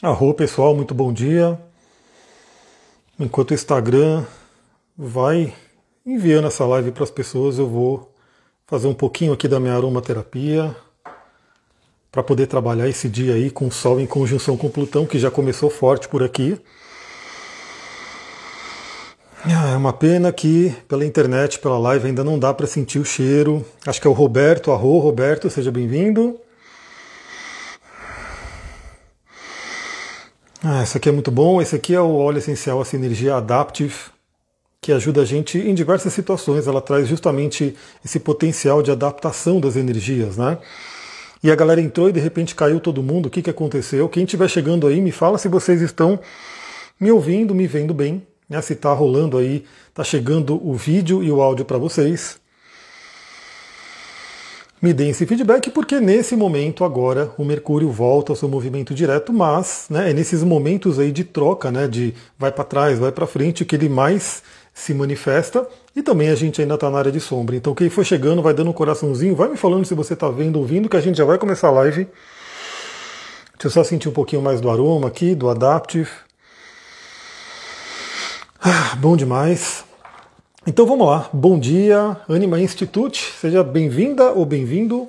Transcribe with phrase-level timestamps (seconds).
[0.00, 1.58] Arro pessoal, muito bom dia.
[3.18, 4.24] Enquanto o Instagram
[4.96, 5.52] vai
[6.06, 8.14] enviando essa live para as pessoas, eu vou
[8.64, 10.72] fazer um pouquinho aqui da minha aromaterapia
[12.12, 15.32] para poder trabalhar esse dia aí com o Sol em conjunção com Plutão, que já
[15.32, 16.56] começou forte por aqui.
[19.44, 23.04] Ah, é uma pena que pela internet, pela live, ainda não dá para sentir o
[23.04, 23.66] cheiro.
[23.84, 24.70] Acho que é o Roberto.
[24.70, 26.38] Arro, Roberto, seja bem-vindo.
[30.62, 31.62] Ah, esse aqui é muito bom.
[31.62, 33.94] Esse aqui é o óleo essencial, essa energia Adaptive,
[34.80, 36.66] que ajuda a gente em diversas situações.
[36.66, 40.58] Ela traz justamente esse potencial de adaptação das energias, né?
[41.42, 43.26] E a galera entrou e de repente caiu todo mundo.
[43.26, 44.08] O que, que aconteceu?
[44.08, 46.18] Quem estiver chegando aí, me fala se vocês estão
[46.98, 48.26] me ouvindo, me vendo bem.
[48.48, 48.60] Né?
[48.60, 52.37] Se está rolando aí, está chegando o vídeo e o áudio para vocês
[54.80, 59.32] me deem esse feedback, porque nesse momento agora o Mercúrio volta ao seu movimento direto,
[59.32, 63.26] mas né, é nesses momentos aí de troca, né, de vai para trás, vai para
[63.26, 65.66] frente, que ele mais se manifesta.
[65.96, 67.56] E também a gente ainda está na área de sombra.
[67.56, 70.60] Então quem for chegando, vai dando um coraçãozinho, vai me falando se você está vendo,
[70.60, 72.06] ouvindo, que a gente já vai começar a live.
[73.54, 76.08] Deixa eu só sentir um pouquinho mais do aroma aqui, do Adaptive.
[78.60, 79.87] Ah, bom demais.
[80.68, 81.30] Então vamos lá.
[81.32, 83.32] Bom dia, Anima Institute.
[83.40, 85.08] Seja bem-vinda ou bem-vindo.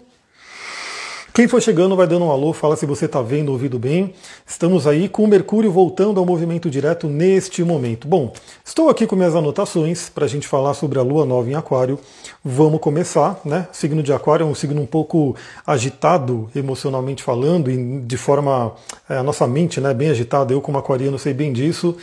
[1.33, 4.13] Quem for chegando vai dando um alô, fala se você está vendo, ouvido bem.
[4.47, 8.07] Estamos aí com o Mercúrio voltando ao movimento direto neste momento.
[8.07, 8.31] Bom,
[8.63, 11.99] estou aqui com minhas anotações para a gente falar sobre a Lua Nova em Aquário.
[12.41, 13.67] Vamos começar, né?
[13.69, 15.35] O signo de Aquário é um signo um pouco
[15.67, 18.75] agitado, emocionalmente falando, e de forma.
[19.09, 19.93] É, a nossa mente, né?
[19.93, 20.53] Bem agitada.
[20.53, 21.97] Eu, como aquariano, sei bem disso.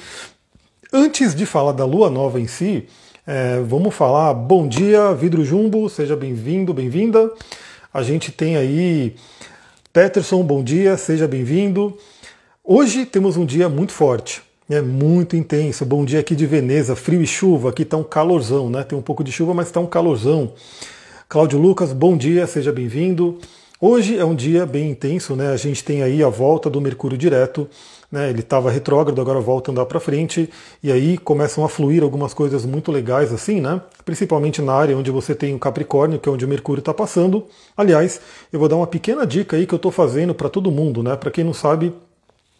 [0.93, 2.87] Antes de falar da Lua Nova em si,
[3.27, 7.29] é, vamos falar bom dia, Vidro Jumbo, seja bem-vindo, bem-vinda.
[7.93, 9.17] A gente tem aí
[9.93, 11.99] Peterson, bom dia, seja bem-vindo.
[12.63, 15.85] Hoje temos um dia muito forte, é muito intenso.
[15.85, 18.85] Bom dia aqui de Veneza, frio e chuva, aqui está um calorzão, né?
[18.85, 20.53] Tem um pouco de chuva, mas está um calorzão.
[21.29, 23.41] Cláudio Lucas, bom dia, seja bem-vindo.
[23.81, 25.49] Hoje é um dia bem intenso, né?
[25.49, 27.69] A gente tem aí a volta do Mercúrio direto
[28.11, 30.49] né, ele estava retrógrado, agora volta a andar para frente,
[30.83, 33.81] e aí começam a fluir algumas coisas muito legais assim, né?
[34.05, 37.47] Principalmente na área onde você tem o Capricórnio, que é onde o Mercúrio está passando.
[37.77, 38.21] Aliás,
[38.53, 41.17] eu vou dar uma pequena dica aí que eu estou fazendo para todo mundo, né?
[41.17, 41.93] Para quem não sabe,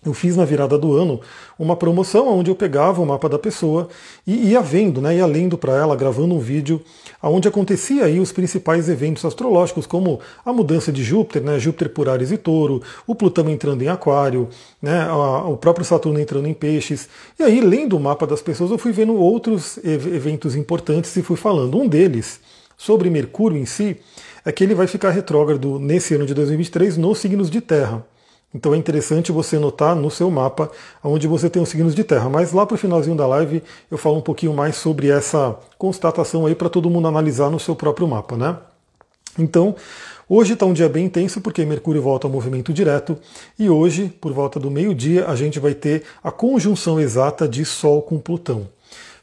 [0.09, 1.21] eu fiz na virada do ano
[1.59, 3.89] uma promoção onde eu pegava o mapa da pessoa
[4.27, 6.81] e ia vendo, né, ia lendo para ela, gravando um vídeo
[7.23, 12.09] onde acontecia aí os principais eventos astrológicos, como a mudança de Júpiter, né, Júpiter por
[12.09, 14.49] Ares e Touro, o Plutão entrando em Aquário,
[14.81, 17.09] né, o próprio Saturno entrando em Peixes.
[17.39, 21.37] E aí, lendo o mapa das pessoas, eu fui vendo outros eventos importantes e fui
[21.37, 21.79] falando.
[21.79, 22.41] Um deles,
[22.77, 23.97] sobre Mercúrio em si,
[24.45, 28.07] é que ele vai ficar retrógrado nesse ano de 2023 nos signos de Terra.
[28.55, 30.71] Então é interessante você notar no seu mapa
[31.03, 32.29] onde você tem os signos de terra.
[32.29, 36.47] Mas lá para o finalzinho da live eu falo um pouquinho mais sobre essa constatação
[36.47, 38.57] aí para todo mundo analisar no seu próprio mapa, né?
[39.39, 39.77] Então,
[40.29, 43.19] hoje está um dia bem intenso porque Mercúrio volta ao movimento direto
[43.59, 48.01] e hoje, por volta do meio-dia, a gente vai ter a conjunção exata de Sol
[48.01, 48.69] com Plutão.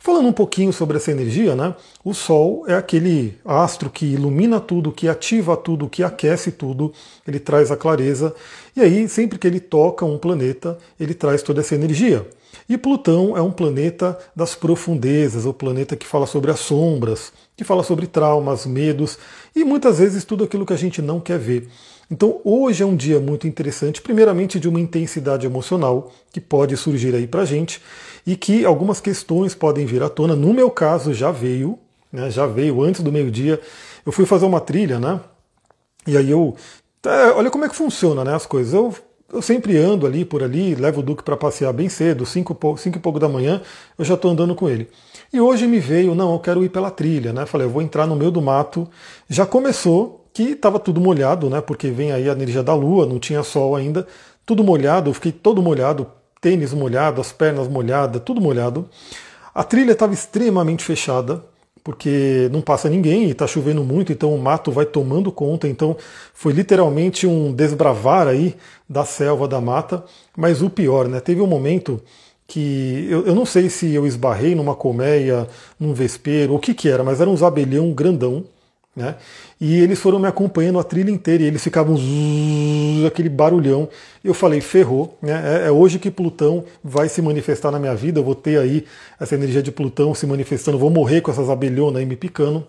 [0.03, 1.73] Falando um pouquinho sobre essa energia, né?
[2.03, 6.91] O Sol é aquele astro que ilumina tudo, que ativa tudo, que aquece tudo,
[7.25, 8.35] ele traz a clareza,
[8.75, 12.27] e aí, sempre que ele toca um planeta, ele traz toda essa energia.
[12.67, 17.63] E Plutão é um planeta das profundezas, o planeta que fala sobre as sombras, que
[17.63, 19.17] fala sobre traumas, medos
[19.55, 21.69] e muitas vezes tudo aquilo que a gente não quer ver.
[22.13, 27.15] Então hoje é um dia muito interessante, primeiramente de uma intensidade emocional que pode surgir
[27.15, 27.81] aí pra gente
[28.23, 30.35] e que algumas questões podem vir à tona.
[30.35, 31.79] No meu caso, já veio,
[32.11, 33.59] né, já veio antes do meio-dia.
[34.05, 35.19] Eu fui fazer uma trilha, né?
[36.05, 36.55] E aí eu.
[37.03, 38.75] É, olha como é que funciona né, as coisas.
[38.75, 38.93] Eu,
[39.33, 42.97] eu sempre ando ali por ali, levo o Duque para passear bem cedo, 5 cinco
[42.99, 43.59] e pouco da manhã,
[43.97, 44.87] eu já estou andando com ele.
[45.33, 47.47] E hoje me veio, não, eu quero ir pela trilha, né?
[47.47, 48.87] Falei, eu vou entrar no meio do mato.
[49.27, 51.61] Já começou, que estava tudo molhado, né?
[51.61, 54.07] Porque vem aí a energia da lua, não tinha sol ainda,
[54.45, 56.07] tudo molhado, eu fiquei todo molhado,
[56.41, 58.89] tênis molhado, as pernas molhadas, tudo molhado.
[59.53, 61.43] A trilha estava extremamente fechada,
[61.83, 65.67] porque não passa ninguém e está chovendo muito, então o mato vai tomando conta.
[65.67, 65.95] Então
[66.33, 68.55] foi literalmente um desbravar aí
[68.89, 70.03] da selva, da mata.
[70.35, 71.19] Mas o pior, né?
[71.19, 72.01] Teve um momento
[72.47, 75.47] que eu, eu não sei se eu esbarrei numa colmeia,
[75.79, 78.45] num vespeiro, o que que era, mas era um abelhão grandão
[78.95, 79.15] né?
[79.59, 83.89] E eles foram me acompanhando a trilha inteira e eles ficavam zzz, aquele barulhão.
[84.23, 85.63] Eu falei, ferrou, né?
[85.63, 88.19] É, é, hoje que Plutão vai se manifestar na minha vida.
[88.19, 88.85] Eu vou ter aí
[89.19, 92.67] essa energia de Plutão se manifestando, vou morrer com essas abelhonas aí me picando.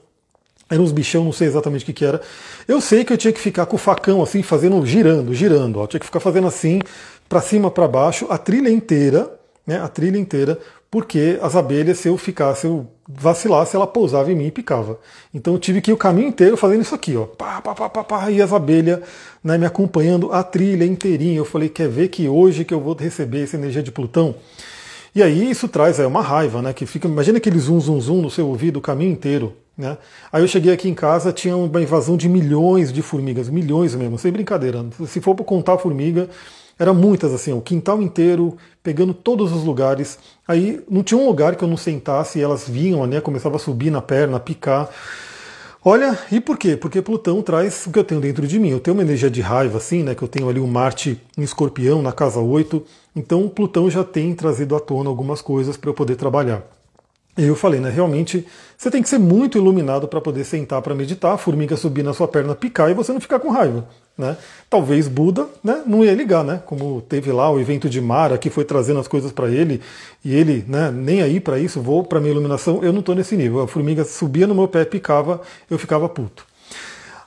[0.70, 2.22] Era uns bichão, não sei exatamente o que, que era.
[2.66, 5.78] Eu sei que eu tinha que ficar com o facão assim, fazendo, girando, girando.
[5.78, 5.84] Ó.
[5.84, 6.80] Eu tinha que ficar fazendo assim,
[7.28, 9.30] para cima, para baixo, a trilha inteira,
[9.66, 9.78] né?
[9.78, 10.58] A trilha inteira,
[10.90, 14.98] porque as abelhas, se eu ficasse, se eu vacilasse, ela pousava em mim e picava.
[15.32, 17.24] Então eu tive que ir o caminho inteiro fazendo isso aqui, ó.
[17.24, 19.00] Pá, pá, pá, pá, pá, e as abelhas
[19.42, 21.38] né, me acompanhando a trilha inteirinha.
[21.38, 24.34] Eu falei, quer ver que hoje que eu vou receber essa energia de Plutão?
[25.14, 26.72] E aí isso traz é, uma raiva, né?
[26.72, 29.54] Que fica, imagina aquele zum, zum, zum no seu ouvido o caminho inteiro.
[29.76, 29.96] Né?
[30.32, 34.18] Aí eu cheguei aqui em casa, tinha uma invasão de milhões de formigas, milhões mesmo,
[34.18, 34.84] sem brincadeira.
[35.06, 36.28] Se for para contar formiga,
[36.78, 40.18] eram muitas assim, o quintal inteiro, pegando todos os lugares.
[40.46, 43.20] Aí não tinha um lugar que eu não sentasse e elas vinham, né?
[43.20, 44.90] Começava a subir na perna, a picar.
[45.84, 46.76] Olha, e por quê?
[46.76, 48.70] Porque Plutão traz o que eu tenho dentro de mim.
[48.70, 50.14] Eu tenho uma energia de raiva, assim, né?
[50.14, 52.82] Que eu tenho ali um Marte em escorpião na casa 8.
[53.14, 56.73] Então Plutão já tem trazido à tona algumas coisas para eu poder trabalhar.
[57.36, 57.90] Eu falei, né?
[57.90, 58.46] Realmente
[58.76, 62.12] você tem que ser muito iluminado para poder sentar para meditar, a formiga subir na
[62.12, 63.86] sua perna, picar e você não ficar com raiva.
[64.16, 64.36] Né?
[64.70, 66.62] Talvez Buda né, não ia ligar, né?
[66.64, 69.80] Como teve lá o evento de Mara que foi trazendo as coisas para ele
[70.24, 73.36] e ele, né, nem aí para isso, vou para minha iluminação, eu não estou nesse
[73.36, 73.62] nível.
[73.62, 76.46] A formiga subia no meu pé, picava, eu ficava puto.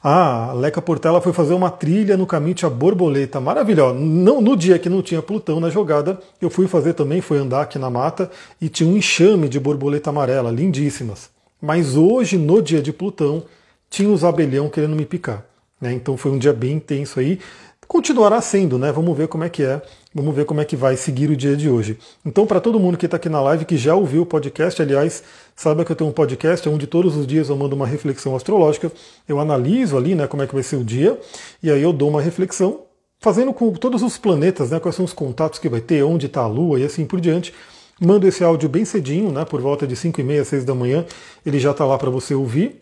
[0.10, 4.00] Ah, a Leca Portela foi fazer uma trilha no caminho tinha borboleta, maravilhosa.
[4.00, 7.64] Não, no dia que não tinha Plutão na jogada, eu fui fazer também, fui andar
[7.64, 8.32] aqui na mata
[8.62, 11.30] e tinha um enxame de borboleta amarela, lindíssimas.
[11.62, 13.44] Mas hoje, no dia de Plutão,
[13.90, 15.44] tinha os abelhão querendo me picar.
[15.82, 15.92] Né?
[15.92, 17.38] Então foi um dia bem intenso aí.
[17.86, 18.94] Continuará sendo, né?
[18.94, 19.82] Vamos ver como é que é.
[20.18, 21.96] Vamos ver como é que vai seguir o dia de hoje.
[22.26, 25.22] Então, para todo mundo que está aqui na live, que já ouviu o podcast, aliás,
[25.56, 28.92] saiba que eu tenho um podcast onde todos os dias eu mando uma reflexão astrológica.
[29.30, 31.20] Eu analiso ali, né, como é que vai ser o dia,
[31.62, 32.80] e aí eu dou uma reflexão,
[33.20, 36.42] fazendo com todos os planetas, né, quais são os contatos que vai ter, onde está
[36.42, 37.54] a Lua e assim por diante.
[38.02, 41.06] Mando esse áudio bem cedinho, né, por volta de 5 e meia, 6 da manhã,
[41.46, 42.80] ele já está lá para você ouvir.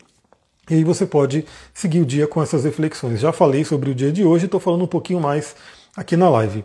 [0.70, 1.44] E aí você pode
[1.74, 3.20] seguir o dia com essas reflexões.
[3.20, 5.54] Já falei sobre o dia de hoje, estou falando um pouquinho mais
[5.94, 6.64] aqui na live.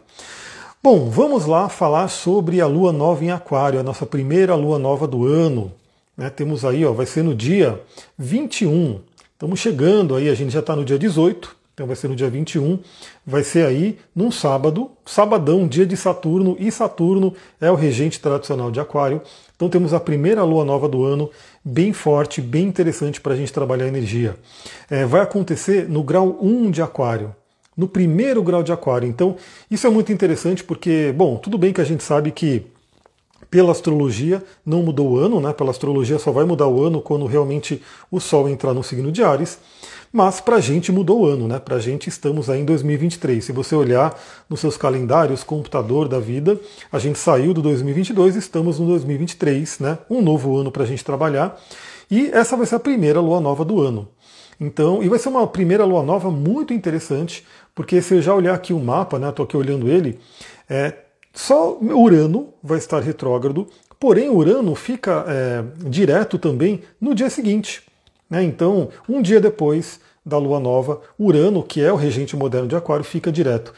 [0.83, 5.05] Bom, vamos lá falar sobre a lua nova em Aquário, a nossa primeira lua nova
[5.05, 5.71] do ano.
[6.17, 6.27] Né?
[6.31, 7.79] Temos aí, ó, vai ser no dia
[8.17, 8.99] 21.
[9.31, 12.31] Estamos chegando aí, a gente já está no dia 18, então vai ser no dia
[12.31, 12.79] 21.
[13.23, 18.71] Vai ser aí num sábado, sabadão, dia de Saturno, e Saturno é o regente tradicional
[18.71, 19.21] de Aquário.
[19.55, 21.29] Então temos a primeira lua nova do ano
[21.63, 24.35] bem forte, bem interessante para a gente trabalhar a energia.
[24.89, 27.35] É, vai acontecer no grau 1 de Aquário,
[27.75, 29.07] no primeiro grau de Aquário.
[29.07, 29.35] Então,
[29.69, 32.65] isso é muito interessante porque, bom, tudo bem que a gente sabe que
[33.49, 35.51] pela astrologia não mudou o ano, né?
[35.51, 39.21] Pela astrologia só vai mudar o ano quando realmente o Sol entrar no signo de
[39.23, 39.59] Ares.
[40.13, 41.59] Mas para a gente mudou o ano, né?
[41.59, 43.43] Para a gente estamos aí em 2023.
[43.43, 44.17] Se você olhar
[44.49, 46.59] nos seus calendários, computador da vida,
[46.91, 49.97] a gente saiu do 2022, estamos no 2023, né?
[50.09, 51.61] Um novo ano para a gente trabalhar.
[52.09, 54.07] E essa vai ser a primeira lua nova do ano.
[54.59, 58.53] Então, e vai ser uma primeira lua nova muito interessante, porque se eu já olhar
[58.53, 59.29] aqui o mapa, né?
[59.29, 60.19] Estou aqui olhando ele,
[60.69, 60.93] é,
[61.33, 63.67] só Urano vai estar retrógrado,
[63.99, 67.83] porém Urano fica é, direto também no dia seguinte.
[68.29, 68.43] Né?
[68.43, 73.03] Então, um dia depois da lua nova, Urano, que é o regente moderno de Aquário,
[73.03, 73.73] fica direto.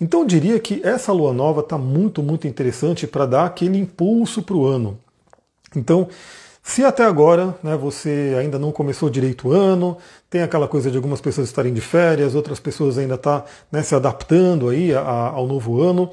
[0.00, 4.42] Então, eu diria que essa lua nova está muito, muito interessante para dar aquele impulso
[4.42, 4.98] para o ano.
[5.76, 6.08] Então,
[6.62, 9.96] se até agora né, você ainda não começou direito o ano,
[10.30, 13.82] tem aquela coisa de algumas pessoas estarem de férias, outras pessoas ainda estão tá, né,
[13.82, 16.08] se adaptando aí ao novo ano,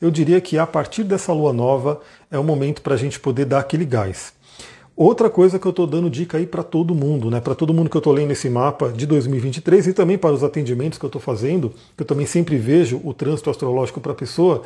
[0.00, 3.46] eu diria que a partir dessa lua nova é o momento para a gente poder
[3.46, 4.34] dar aquele gás.
[4.96, 7.40] Outra coisa que eu estou dando dica aí para todo mundo, né?
[7.40, 10.44] Para todo mundo que eu estou lendo esse mapa de 2023 e também para os
[10.44, 14.14] atendimentos que eu estou fazendo, que eu também sempre vejo o trânsito astrológico para a
[14.14, 14.62] pessoa.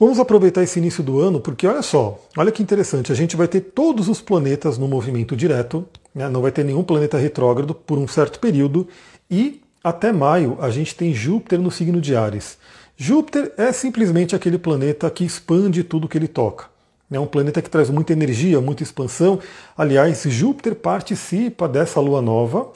[0.00, 3.48] Vamos aproveitar esse início do ano, porque olha só, olha que interessante, a gente vai
[3.48, 6.28] ter todos os planetas no movimento direto, né?
[6.28, 8.86] não vai ter nenhum planeta retrógrado por um certo período,
[9.28, 12.58] e até maio a gente tem Júpiter no signo de Ares.
[12.96, 16.66] Júpiter é simplesmente aquele planeta que expande tudo que ele toca.
[17.10, 19.40] É um planeta que traz muita energia, muita expansão.
[19.76, 22.70] Aliás, Júpiter participa dessa lua nova.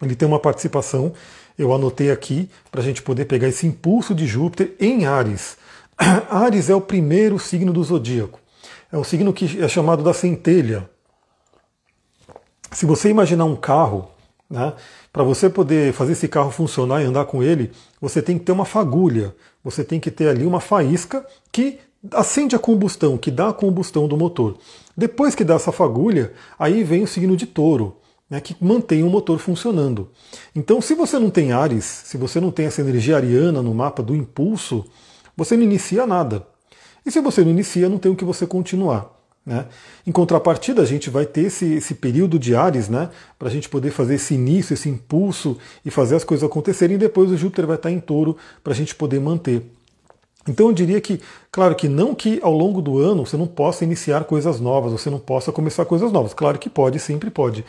[0.00, 1.12] Ele tem uma participação,
[1.58, 5.56] eu anotei aqui, para a gente poder pegar esse impulso de Júpiter em Ares.
[6.30, 8.38] Ares é o primeiro signo do zodíaco.
[8.92, 10.88] É o signo que é chamado da centelha.
[12.70, 14.08] Se você imaginar um carro,
[14.48, 14.74] né,
[15.12, 18.52] para você poder fazer esse carro funcionar e andar com ele, você tem que ter
[18.52, 19.34] uma fagulha,
[19.64, 21.78] você tem que ter ali uma faísca que
[22.12, 24.56] acende a combustão, que dá a combustão do motor.
[24.96, 27.96] Depois que dá essa fagulha, aí vem o signo de touro,
[28.30, 30.10] né, que mantém o motor funcionando.
[30.54, 34.02] Então, se você não tem Ares, se você não tem essa energia ariana no mapa
[34.02, 34.84] do impulso,
[35.36, 36.46] você não inicia nada.
[37.04, 39.14] E se você não inicia, não tem o que você continuar.
[39.46, 39.66] Né?
[40.04, 43.68] Em contrapartida, a gente vai ter esse, esse período de Ares, né, para a gente
[43.68, 46.96] poder fazer esse início, esse impulso e fazer as coisas acontecerem.
[46.96, 49.62] E depois o Júpiter vai estar em touro para a gente poder manter.
[50.48, 53.84] Então eu diria que, claro que não que ao longo do ano você não possa
[53.84, 56.34] iniciar coisas novas, você não possa começar coisas novas.
[56.34, 57.64] Claro que pode, sempre pode.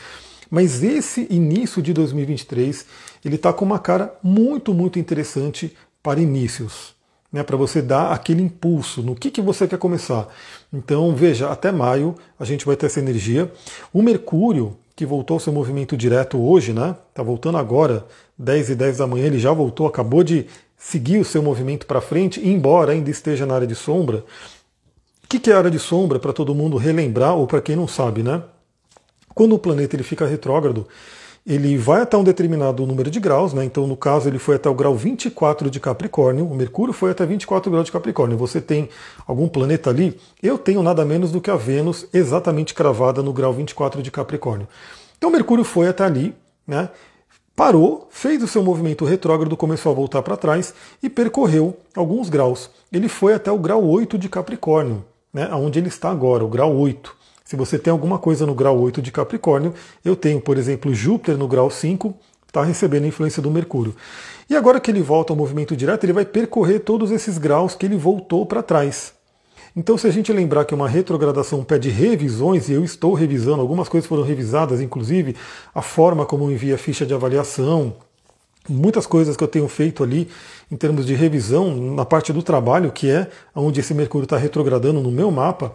[0.50, 2.86] Mas esse início de 2023,
[3.24, 6.97] ele está com uma cara muito, muito interessante para inícios
[7.32, 10.28] né, para você dar aquele impulso no que, que você quer começar.
[10.72, 13.52] Então, veja, até maio a gente vai ter essa energia.
[13.94, 16.96] O Mercúrio, que voltou ao seu movimento direto hoje, né?
[17.10, 18.06] Está voltando agora,
[18.38, 22.02] 10 e 10 da manhã, ele já voltou, acabou de seguir o seu movimento para
[22.02, 24.24] frente, embora ainda esteja na área de sombra.
[25.24, 27.88] O que, que é área de sombra, para todo mundo relembrar, ou para quem não
[27.88, 28.42] sabe, né?
[29.36, 30.88] Quando o planeta ele fica retrógrado,
[31.48, 33.64] ele vai até um determinado número de graus, né?
[33.64, 37.26] Então, no caso, ele foi até o grau 24 de Capricórnio, o Mercúrio foi até
[37.26, 38.38] 24 graus de Capricórnio.
[38.38, 38.90] Você tem
[39.26, 40.20] algum planeta ali?
[40.44, 44.68] Eu tenho nada menos do que a Vênus exatamente cravada no grau 24 de Capricórnio.
[45.18, 46.36] Então, o Mercúrio foi até ali,
[46.68, 46.90] né?
[47.56, 52.70] Parou, fez o seu movimento retrógrado, começou a voltar para trás e percorreu alguns graus.
[52.92, 55.50] Ele foi até o grau 8 de Capricórnio, né?
[55.54, 57.17] Onde ele está agora, o grau 8.
[57.48, 59.74] Se você tem alguma coisa no grau 8 de Capricórnio,
[60.04, 62.14] eu tenho, por exemplo, Júpiter no grau 5,
[62.46, 63.96] está recebendo a influência do Mercúrio.
[64.50, 67.86] E agora que ele volta ao movimento direto, ele vai percorrer todos esses graus que
[67.86, 69.14] ele voltou para trás.
[69.74, 73.88] Então, se a gente lembrar que uma retrogradação pede revisões, e eu estou revisando, algumas
[73.88, 75.34] coisas foram revisadas, inclusive
[75.74, 77.96] a forma como eu envio a ficha de avaliação,
[78.68, 80.28] muitas coisas que eu tenho feito ali
[80.70, 85.02] em termos de revisão na parte do trabalho, que é onde esse Mercúrio está retrogradando
[85.02, 85.74] no meu mapa.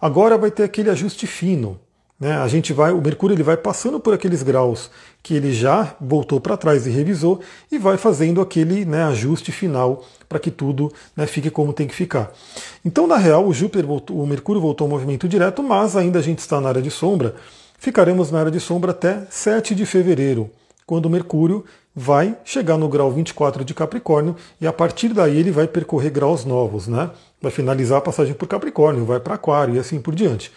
[0.00, 1.78] Agora vai ter aquele ajuste fino.
[2.18, 2.36] Né?
[2.36, 4.90] A gente vai, o Mercúrio ele vai passando por aqueles graus
[5.22, 7.40] que ele já voltou para trás e revisou
[7.70, 11.94] e vai fazendo aquele né, ajuste final para que tudo né, fique como tem que
[11.94, 12.32] ficar.
[12.84, 16.22] Então, na real, o Júpiter voltou, o Mercúrio voltou ao movimento direto, mas ainda a
[16.22, 17.36] gente está na área de sombra.
[17.78, 20.50] Ficaremos na área de sombra até 7 de fevereiro,
[20.84, 21.64] quando o Mercúrio
[21.94, 26.44] vai chegar no grau 24 de Capricórnio e a partir daí ele vai percorrer graus
[26.44, 27.10] novos, né?
[27.40, 30.52] Vai finalizar a passagem por Capricórnio, vai para Aquário e assim por diante.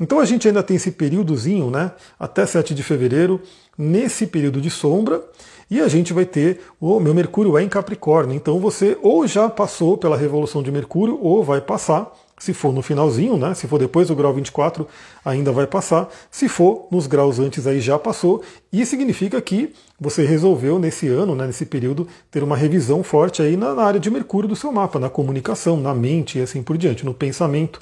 [0.00, 1.92] Então a gente ainda tem esse períodozinho, né?
[2.18, 3.40] Até 7 de fevereiro,
[3.78, 5.22] nesse período de sombra,
[5.70, 8.34] e a gente vai ter o meu Mercúrio é em Capricórnio.
[8.34, 12.82] Então você ou já passou pela revolução de Mercúrio ou vai passar se for no
[12.82, 13.54] finalzinho, né?
[13.54, 14.86] Se for depois do grau 24,
[15.24, 16.08] ainda vai passar.
[16.30, 18.42] Se for nos graus antes, aí já passou.
[18.72, 23.56] E significa que você resolveu nesse ano, né, nesse período, ter uma revisão forte aí
[23.56, 27.04] na, área de Mercúrio do seu mapa, na comunicação, na mente e assim por diante,
[27.04, 27.80] no pensamento.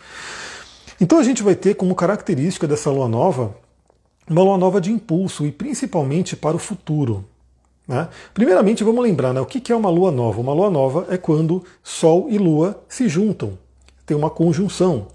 [1.00, 3.54] Então a gente vai ter como característica dessa lua nova
[4.28, 7.24] uma lua nova de impulso e principalmente para o futuro.
[7.86, 8.08] Né?
[8.32, 10.40] Primeiramente, vamos lembrar né, o que é uma lua nova.
[10.40, 13.58] Uma lua nova é quando Sol e Lua se juntam
[14.12, 15.06] tem uma conjunção.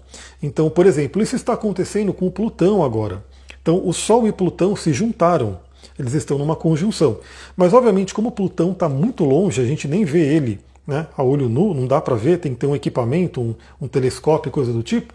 [0.42, 3.24] Então, por exemplo, isso está acontecendo com Plutão agora.
[3.60, 5.58] Então, o Sol e Plutão se juntaram.
[5.98, 7.18] Eles estão numa conjunção.
[7.56, 11.48] Mas, obviamente, como Plutão está muito longe, a gente nem vê ele né, a olho
[11.48, 14.82] nu, não dá para ver, tem que ter um equipamento, um, um telescópio, coisa do
[14.82, 15.12] tipo.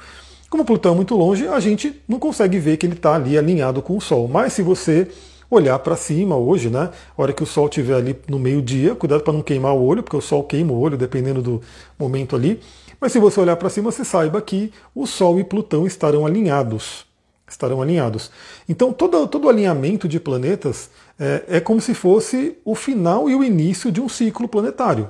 [0.49, 3.81] Como Plutão é muito longe, a gente não consegue ver que ele está ali alinhado
[3.81, 4.27] com o Sol.
[4.27, 5.07] Mas se você
[5.49, 6.89] olhar para cima hoje, né?
[7.17, 10.03] A hora que o sol estiver ali no meio-dia, cuidado para não queimar o olho,
[10.03, 11.61] porque o sol queima o olho dependendo do
[11.97, 12.59] momento ali.
[13.03, 17.05] Mas se você olhar para cima, você saiba que o Sol e Plutão estarão alinhados.
[17.45, 18.31] Estarão alinhados.
[18.67, 23.43] Então, todo, todo alinhamento de planetas é, é como se fosse o final e o
[23.43, 25.09] início de um ciclo planetário.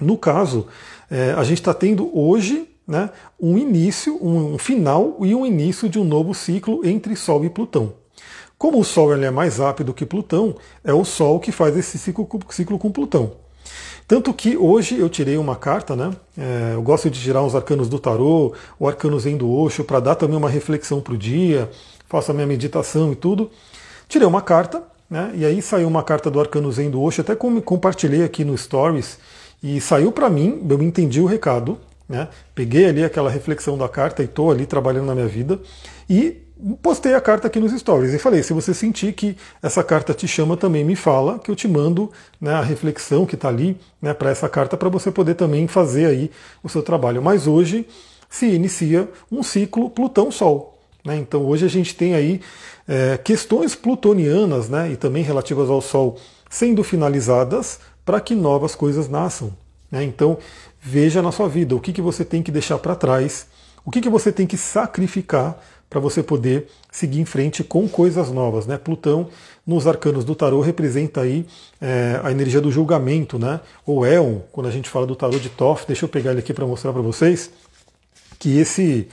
[0.00, 0.66] No caso,
[1.08, 5.88] é, a gente está tendo hoje né, um início, um, um, final e um início
[5.88, 7.92] de um novo ciclo entre Sol e Plutão.
[8.58, 12.28] Como o Sol é mais rápido que Plutão, é o Sol que faz esse ciclo,
[12.50, 13.32] ciclo com Plutão.
[14.06, 16.10] Tanto que hoje eu tirei uma carta, né?
[16.36, 19.98] É, eu gosto de tirar os arcanos do tarô, o arcano zen do Osho, para
[19.98, 21.70] dar também uma reflexão para o dia,
[22.06, 23.50] faço a minha meditação e tudo.
[24.06, 25.32] Tirei uma carta, né?
[25.34, 29.18] E aí saiu uma carta do arcano zen do Osho, até compartilhei aqui no Stories,
[29.62, 32.28] e saiu para mim, eu entendi o recado, né?
[32.54, 35.58] Peguei ali aquela reflexão da carta e estou ali trabalhando na minha vida.
[36.08, 36.43] E
[36.82, 40.28] postei a carta aqui nos stories e falei, se você sentir que essa carta te
[40.28, 44.14] chama também, me fala, que eu te mando né, a reflexão que está ali né,
[44.14, 46.30] para essa carta para você poder também fazer aí
[46.62, 47.20] o seu trabalho.
[47.22, 47.86] Mas hoje
[48.30, 50.78] se inicia um ciclo Plutão-Sol.
[51.04, 51.16] Né?
[51.16, 52.40] Então hoje a gente tem aí
[52.86, 56.16] é, questões plutonianas né, e também relativas ao Sol
[56.48, 59.52] sendo finalizadas para que novas coisas nasçam.
[59.90, 60.04] Né?
[60.04, 60.38] Então
[60.80, 63.46] veja na sua vida o que, que você tem que deixar para trás,
[63.84, 68.30] o que, que você tem que sacrificar para você poder seguir em frente com coisas
[68.30, 68.66] novas.
[68.66, 68.76] Né?
[68.78, 69.28] Plutão,
[69.66, 71.46] nos arcanos do tarô, representa aí
[71.80, 73.60] é, a energia do julgamento, né?
[73.86, 75.84] ou Éon, quando a gente fala do tarô de Toff.
[75.86, 77.50] Deixa eu pegar ele aqui para mostrar para vocês
[78.38, 79.08] que esse,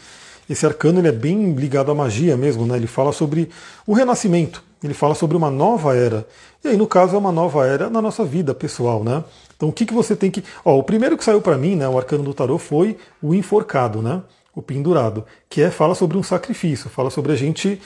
[0.49, 2.75] Esse arcano ele é bem ligado à magia mesmo, né?
[2.75, 3.49] Ele fala sobre
[3.87, 6.27] o renascimento, ele fala sobre uma nova era.
[6.61, 9.23] E aí, no caso, é uma nova era na nossa vida pessoal, né?
[9.55, 10.43] Então, o que, que você tem que.
[10.65, 14.01] Ó, o primeiro que saiu para mim, né, o arcano do tarô, foi o enforcado,
[14.01, 14.21] né?
[14.53, 17.79] O pendurado, que é fala sobre um sacrifício, fala sobre a gente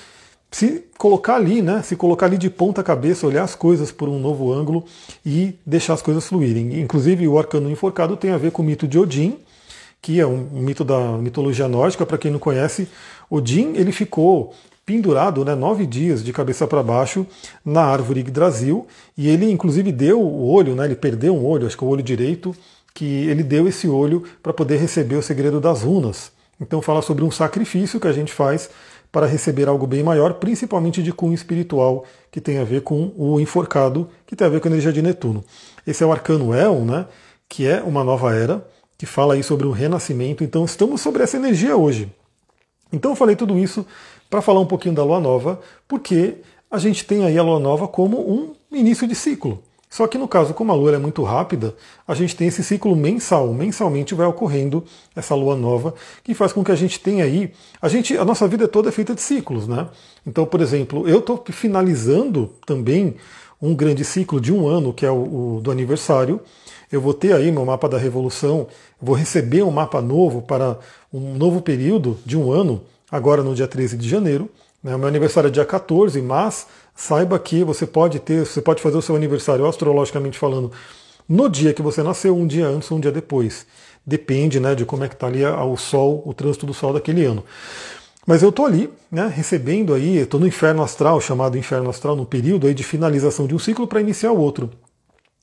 [0.49, 1.81] se colocar ali, né?
[1.81, 4.85] Se colocar ali de ponta cabeça, olhar as coisas por um novo ângulo
[5.25, 6.79] e deixar as coisas fluírem.
[6.79, 9.37] Inclusive, o arcano enforcado tem a ver com o mito de Odin,
[10.01, 12.87] que é um mito da mitologia nórdica, para quem não conhece.
[13.29, 14.53] Odin, ele ficou
[14.85, 17.25] pendurado né, nove dias de cabeça para baixo
[17.65, 18.85] na árvore Yggdrasil,
[19.17, 22.03] e ele inclusive deu o olho, né, ele perdeu um olho, acho que o olho
[22.03, 22.55] direito,
[22.93, 26.31] que ele deu esse olho para poder receber o segredo das runas.
[26.59, 28.69] Então fala sobre um sacrifício que a gente faz
[29.11, 33.39] para receber algo bem maior, principalmente de cunho espiritual, que tem a ver com o
[33.39, 35.43] enforcado, que tem a ver com a energia de Netuno.
[35.87, 37.05] Esse é o arcano El, né,
[37.47, 38.65] que é uma nova era,
[38.97, 40.43] que fala aí sobre o renascimento.
[40.43, 42.11] Então estamos sobre essa energia hoje.
[42.91, 43.85] Então eu falei tudo isso
[44.29, 46.35] para falar um pouquinho da lua nova, porque
[46.69, 49.63] a gente tem aí a lua nova como um início de ciclo.
[49.95, 51.73] Só que no caso, como a lua é muito rápida,
[52.05, 53.53] a gente tem esse ciclo mensal.
[53.53, 54.83] Mensalmente vai ocorrendo
[55.15, 57.53] essa lua nova, que faz com que a gente tenha aí.
[57.81, 59.87] A, gente, a nossa vida toda é feita de ciclos, né?
[60.27, 63.15] Então, por exemplo, eu estou finalizando também
[63.61, 65.15] um grande ciclo de um ano, que é o,
[65.55, 66.41] o, do aniversário.
[66.91, 68.67] Eu vou ter aí meu mapa da revolução,
[69.01, 70.77] vou receber um mapa novo para
[71.13, 74.49] um novo período de um ano, agora no dia 13 de janeiro.
[74.85, 74.95] Né?
[74.95, 78.95] O meu aniversário é dia 14, mas saiba que você pode ter, você pode fazer
[78.95, 80.71] o seu aniversário astrologicamente falando
[81.27, 83.65] no dia que você nasceu, um dia antes ou um dia depois.
[84.05, 87.25] Depende né, de como é que está ali o Sol, o trânsito do Sol daquele
[87.25, 87.43] ano.
[88.27, 92.25] Mas eu estou ali, né, recebendo aí, estou no inferno astral, chamado inferno astral, no
[92.25, 94.69] período aí de finalização de um ciclo para iniciar outro.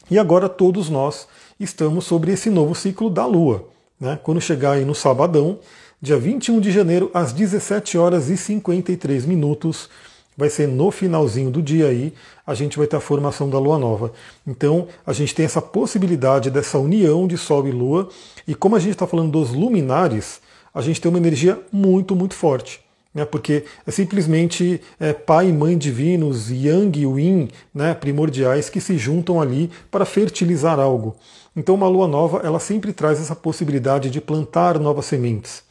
[0.08, 1.26] E agora todos nós
[1.58, 3.66] estamos sobre esse novo ciclo da Lua.
[3.98, 4.18] Né?
[4.22, 5.58] Quando chegar aí no sabadão,
[6.02, 9.88] dia 21 de janeiro, às 17 horas e 53 minutos,
[10.36, 12.12] vai ser no finalzinho do dia aí,
[12.44, 14.12] a gente vai ter a formação da lua nova.
[14.44, 18.08] Então, a gente tem essa possibilidade dessa união de Sol e Lua,
[18.48, 20.40] e como a gente está falando dos luminares,
[20.74, 22.80] a gente tem uma energia muito, muito forte.
[23.14, 28.80] Né, porque é simplesmente é, pai e mãe divinos, yang e yin, né, primordiais, que
[28.80, 31.14] se juntam ali para fertilizar algo.
[31.54, 35.62] Então, uma lua nova, ela sempre traz essa possibilidade de plantar novas sementes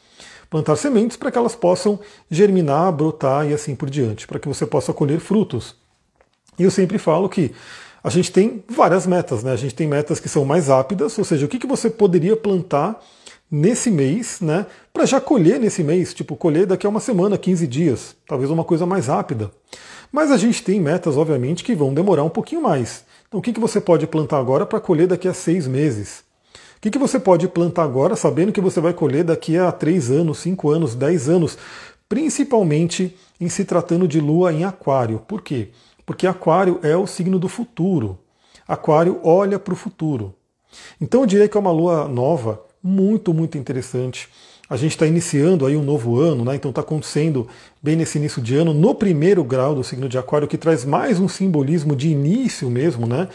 [0.51, 1.97] plantar sementes para que elas possam
[2.29, 5.75] germinar, brotar e assim por diante, para que você possa colher frutos.
[6.59, 7.53] E eu sempre falo que
[8.03, 9.53] a gente tem várias metas, né?
[9.53, 12.35] A gente tem metas que são mais rápidas, ou seja, o que, que você poderia
[12.35, 13.01] plantar
[13.49, 14.65] nesse mês, né?
[14.91, 18.65] Para já colher nesse mês, tipo, colher daqui a uma semana, 15 dias, talvez uma
[18.65, 19.49] coisa mais rápida.
[20.11, 23.05] Mas a gente tem metas, obviamente, que vão demorar um pouquinho mais.
[23.25, 26.29] Então, o que, que você pode plantar agora para colher daqui a seis meses?
[26.81, 30.09] O que, que você pode plantar agora, sabendo que você vai colher daqui a 3
[30.09, 31.55] anos, 5 anos, 10 anos,
[32.09, 35.19] principalmente em se tratando de lua em Aquário.
[35.19, 35.69] Por quê?
[36.07, 38.17] Porque Aquário é o signo do futuro.
[38.67, 40.33] Aquário olha para o futuro.
[40.99, 44.27] Então eu diria que é uma lua nova, muito, muito interessante.
[44.67, 46.55] A gente está iniciando aí um novo ano, né?
[46.55, 47.47] então está acontecendo
[47.79, 51.19] bem nesse início de ano, no primeiro grau do signo de Aquário, que traz mais
[51.19, 53.27] um simbolismo de início mesmo, né?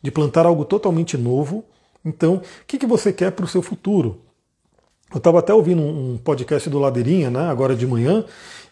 [0.00, 1.66] de plantar algo totalmente novo.
[2.04, 4.20] Então, o que, que você quer para o seu futuro?
[5.12, 8.24] Eu estava até ouvindo um podcast do Ladeirinha, né, agora de manhã,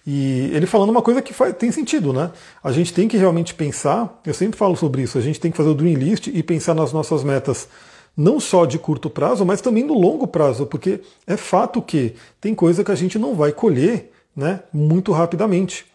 [0.04, 2.32] e ele falando uma coisa que faz, tem sentido, né?
[2.62, 5.56] A gente tem que realmente pensar, eu sempre falo sobre isso, a gente tem que
[5.56, 7.68] fazer o Dream List e pensar nas nossas metas,
[8.16, 12.54] não só de curto prazo, mas também no longo prazo, porque é fato que tem
[12.54, 15.86] coisa que a gente não vai colher né, muito rapidamente.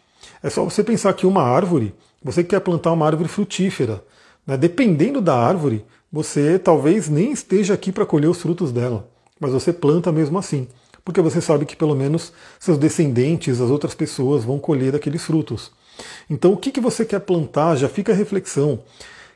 [0.42, 4.02] É só você pensar que uma árvore, você quer plantar uma árvore frutífera,
[4.46, 9.52] né, dependendo da árvore, você talvez nem esteja aqui para colher os frutos dela, mas
[9.52, 10.68] você planta mesmo assim,
[11.04, 15.72] porque você sabe que pelo menos seus descendentes, as outras pessoas, vão colher daqueles frutos.
[16.30, 17.76] Então, o que, que você quer plantar?
[17.76, 18.74] Já fica a reflexão.
[18.74, 18.82] O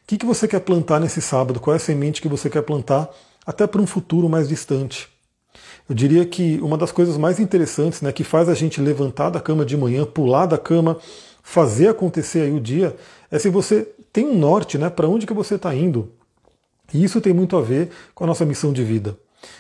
[0.07, 1.59] que, que você quer plantar nesse sábado?
[1.59, 3.09] Qual é a semente que você quer plantar
[3.45, 5.09] até para um futuro mais distante?
[5.87, 9.39] Eu diria que uma das coisas mais interessantes, né, que faz a gente levantar da
[9.39, 10.97] cama de manhã, pular da cama,
[11.43, 12.95] fazer acontecer aí o dia,
[13.29, 16.11] é se você tem um norte, né, para onde que você está indo.
[16.93, 19.17] E isso tem muito a ver com a nossa missão de vida.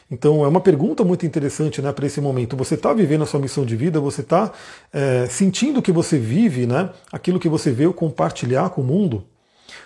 [0.09, 2.55] Então é uma pergunta muito interessante né, para esse momento.
[2.55, 3.99] Você está vivendo a sua missão de vida?
[3.99, 4.51] Você está
[4.93, 9.23] é, sentindo que você vive né, aquilo que você veio compartilhar com o mundo?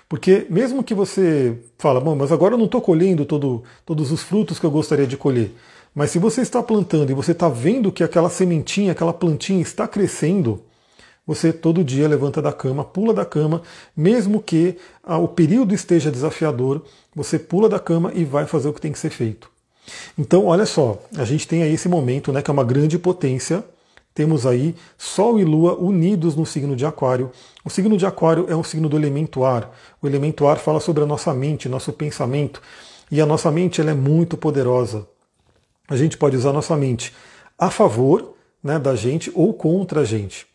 [0.09, 4.21] Porque mesmo que você fala, bom, mas agora eu não estou colhendo todo, todos os
[4.21, 5.51] frutos que eu gostaria de colher.
[5.93, 9.87] Mas se você está plantando e você está vendo que aquela sementinha, aquela plantinha está
[9.87, 10.61] crescendo,
[11.25, 13.61] você todo dia levanta da cama, pula da cama,
[13.95, 16.83] mesmo que ah, o período esteja desafiador,
[17.15, 19.49] você pula da cama e vai fazer o que tem que ser feito.
[20.17, 23.63] Então, olha só, a gente tem aí esse momento, né, que é uma grande potência,
[24.15, 27.31] temos aí Sol e Lua unidos no signo de Aquário.
[27.65, 29.69] O signo de Aquário é um signo do elemento ar.
[30.01, 32.61] O elemento ar fala sobre a nossa mente, nosso pensamento.
[33.11, 35.05] E a nossa mente ela é muito poderosa.
[35.89, 37.13] A gente pode usar a nossa mente
[37.59, 40.47] a favor né, da gente ou contra a gente.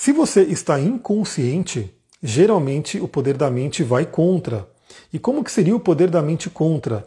[0.00, 4.66] Se você está inconsciente, geralmente o poder da mente vai contra.
[5.12, 7.06] E como que seria o poder da mente contra?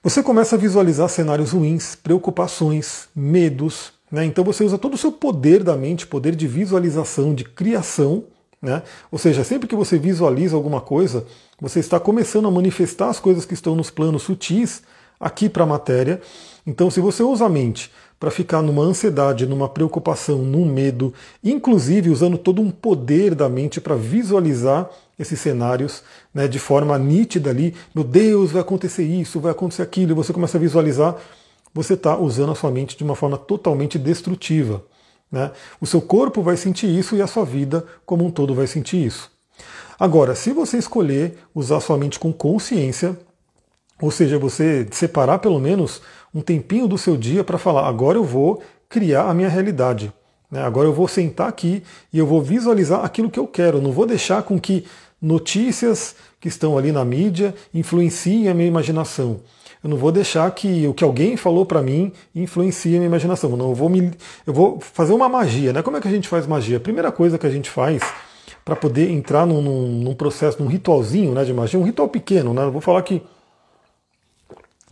[0.00, 3.92] Você começa a visualizar cenários ruins, preocupações, medos.
[4.12, 4.24] Né?
[4.26, 8.22] Então você usa todo o seu poder da mente, poder de visualização, de criação.
[8.62, 8.84] Né?
[9.10, 11.26] Ou seja, sempre que você visualiza alguma coisa,
[11.60, 14.84] você está começando a manifestar as coisas que estão nos planos sutis
[15.18, 16.20] aqui para a matéria.
[16.64, 17.90] Então, se você usa a mente
[18.24, 21.12] para ficar numa ansiedade, numa preocupação, num medo,
[21.44, 27.50] inclusive usando todo um poder da mente para visualizar esses cenários né, de forma nítida
[27.50, 27.74] ali.
[27.94, 31.16] Meu Deus, vai acontecer isso, vai acontecer aquilo, e você começa a visualizar.
[31.74, 34.82] Você está usando a sua mente de uma forma totalmente destrutiva.
[35.30, 35.50] Né?
[35.78, 39.04] O seu corpo vai sentir isso e a sua vida como um todo vai sentir
[39.04, 39.30] isso.
[40.00, 43.18] Agora, se você escolher usar sua mente com consciência,
[44.00, 46.00] ou seja, você separar pelo menos
[46.34, 50.12] um tempinho do seu dia para falar: agora eu vou criar a minha realidade.
[50.50, 50.62] Né?
[50.62, 53.78] Agora eu vou sentar aqui e eu vou visualizar aquilo que eu quero.
[53.78, 54.84] Eu não vou deixar com que
[55.20, 59.40] notícias que estão ali na mídia influenciem a minha imaginação.
[59.82, 63.54] Eu não vou deixar que o que alguém falou para mim influencie a minha imaginação.
[63.56, 64.12] Não, eu vou me,
[64.46, 65.82] eu vou fazer uma magia, né?
[65.82, 66.78] Como é que a gente faz magia?
[66.78, 68.02] A primeira coisa que a gente faz
[68.64, 72.54] para poder entrar num, num, num, processo, num ritualzinho né, de magia, um ritual pequeno,
[72.54, 72.62] né?
[72.62, 73.22] Eu vou falar que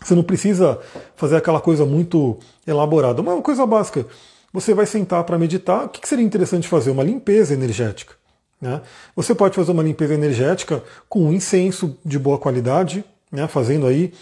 [0.02, 0.78] você não precisa
[1.16, 4.06] fazer aquela coisa muito elaborada, mas uma coisa básica.
[4.52, 5.86] Você vai sentar para meditar.
[5.86, 6.90] O que seria interessante fazer?
[6.90, 8.14] Uma limpeza energética.
[8.60, 8.80] Né?
[9.16, 13.48] Você pode fazer uma limpeza energética com um incenso de boa qualidade, né?
[13.48, 14.12] fazendo aí.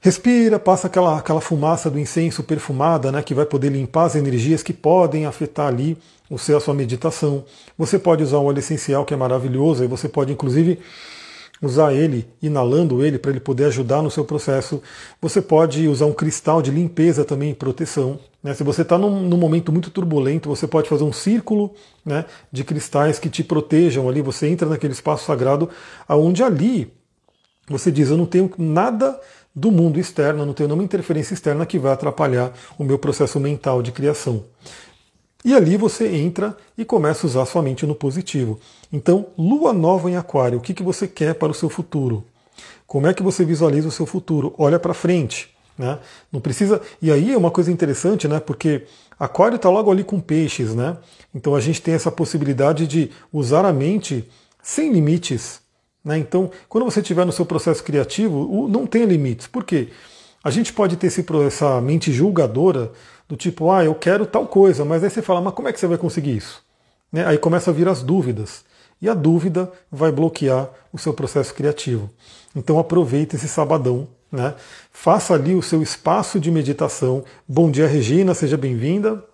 [0.00, 4.60] Respira, passa aquela, aquela fumaça do incenso perfumada, né, que vai poder limpar as energias
[4.60, 5.96] que podem afetar ali
[6.28, 7.44] o seu, a sua meditação.
[7.78, 10.80] Você pode usar um óleo essencial que é maravilhoso, e você pode inclusive
[11.62, 14.82] usar ele, inalando ele para ele poder ajudar no seu processo.
[15.20, 18.18] Você pode usar um cristal de limpeza também proteção.
[18.42, 18.52] Né?
[18.52, 21.72] Se você está num, num, momento muito turbulento, você pode fazer um círculo
[22.04, 24.20] né, de cristais que te protejam ali.
[24.20, 25.70] Você entra naquele espaço sagrado,
[26.08, 26.92] aonde ali
[27.68, 29.18] você diz: Eu não tenho nada
[29.54, 33.82] do mundo externo, não tenho nenhuma interferência externa que vai atrapalhar o meu processo mental
[33.82, 34.44] de criação.
[35.44, 38.60] E ali você entra e começa a usar sua mente no positivo.
[38.92, 42.24] Então, lua nova em Aquário, o que, que você quer para o seu futuro?
[42.86, 44.54] Como é que você visualiza o seu futuro?
[44.56, 45.50] Olha para frente.
[45.76, 45.98] Né?
[46.30, 46.80] Não precisa.
[47.00, 48.38] E aí é uma coisa interessante, né?
[48.38, 48.84] Porque
[49.18, 50.98] Aquário está logo ali com peixes, né?
[51.34, 54.28] Então a gente tem essa possibilidade de usar a mente
[54.62, 55.60] sem limites.
[56.04, 56.18] Né?
[56.18, 59.46] Então, quando você estiver no seu processo criativo, não tem limites.
[59.46, 59.88] Por quê?
[60.44, 62.92] A gente pode ter esse, essa mente julgadora
[63.32, 65.80] do tipo, ah, eu quero tal coisa, mas aí você fala, mas como é que
[65.80, 66.62] você vai conseguir isso?
[67.10, 67.24] Né?
[67.24, 68.62] Aí começa a vir as dúvidas.
[69.00, 72.10] E a dúvida vai bloquear o seu processo criativo.
[72.54, 74.54] Então aproveite esse sabadão, né?
[74.92, 77.24] Faça ali o seu espaço de meditação.
[77.48, 79.24] Bom dia, Regina, seja bem-vinda.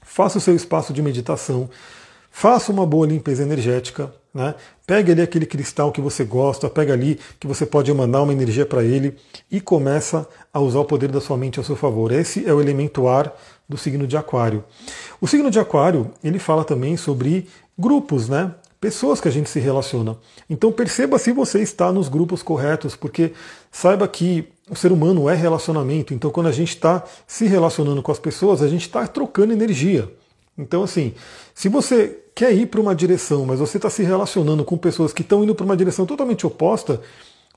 [0.00, 1.68] Faça o seu espaço de meditação.
[2.30, 4.14] Faça uma boa limpeza energética.
[4.34, 4.52] Né?
[4.84, 8.66] Pegue ali aquele cristal que você gosta, pega ali que você pode mandar uma energia
[8.66, 9.16] para ele
[9.48, 12.10] e começa a usar o poder da sua mente a seu favor.
[12.10, 13.32] Esse é o elemento ar
[13.68, 14.64] do signo de Aquário.
[15.20, 17.46] O signo de Aquário ele fala também sobre
[17.78, 18.52] grupos, né?
[18.80, 20.18] Pessoas que a gente se relaciona.
[20.50, 23.32] Então perceba se você está nos grupos corretos, porque
[23.70, 26.12] saiba que o ser humano é relacionamento.
[26.12, 30.12] Então quando a gente está se relacionando com as pessoas, a gente está trocando energia.
[30.58, 31.14] Então assim,
[31.54, 35.22] se você quer ir para uma direção, mas você está se relacionando com pessoas que
[35.22, 37.00] estão indo para uma direção totalmente oposta,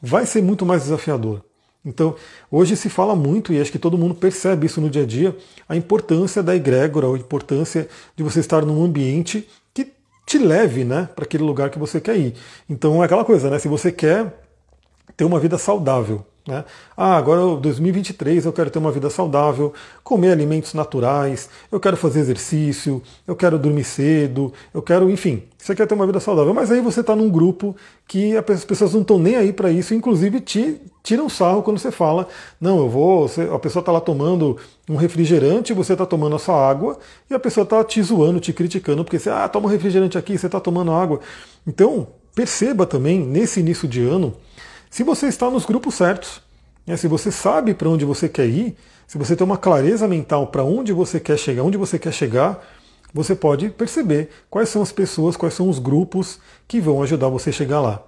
[0.01, 1.43] vai ser muito mais desafiador.
[1.83, 2.15] Então,
[2.51, 5.35] hoje se fala muito, e acho que todo mundo percebe isso no dia a dia,
[5.67, 9.93] a importância da egrégora, a importância de você estar num ambiente que
[10.25, 12.33] te leve né, para aquele lugar que você quer ir.
[12.69, 13.57] Então é aquela coisa, né?
[13.57, 14.43] Se você quer
[15.15, 16.63] ter uma vida saudável, né?
[16.95, 22.21] Ah, agora 2023 eu quero ter uma vida saudável, comer alimentos naturais, eu quero fazer
[22.21, 26.53] exercício, eu quero dormir cedo, eu quero, enfim, você quer ter uma vida saudável.
[26.53, 27.75] Mas aí você está num grupo
[28.07, 31.91] que as pessoas não estão nem aí para isso, inclusive te tiram sarro quando você
[31.91, 32.27] fala,
[32.59, 34.57] não, eu vou, você, a pessoa está lá tomando
[34.89, 38.51] um refrigerante, você está tomando a sua água, e a pessoa está te zoando, te
[38.51, 41.21] criticando, porque você, ah, toma um refrigerante aqui, você está tomando água.
[41.65, 44.33] Então, perceba também, nesse início de ano,
[44.89, 46.41] se você está nos grupos certos,
[46.85, 46.95] né?
[46.97, 48.75] se você sabe para onde você quer ir,
[49.07, 52.61] se você tem uma clareza mental para onde você quer chegar, onde você quer chegar,
[53.13, 57.49] você pode perceber quais são as pessoas, quais são os grupos que vão ajudar você
[57.49, 58.03] a chegar lá,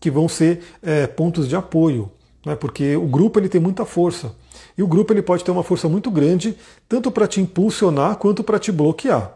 [0.00, 2.10] que vão ser é, pontos de apoio.
[2.46, 4.32] né, porque o grupo ele tem muita força.
[4.76, 6.56] E o grupo ele pode ter uma força muito grande,
[6.88, 9.34] tanto para te impulsionar quanto para te bloquear.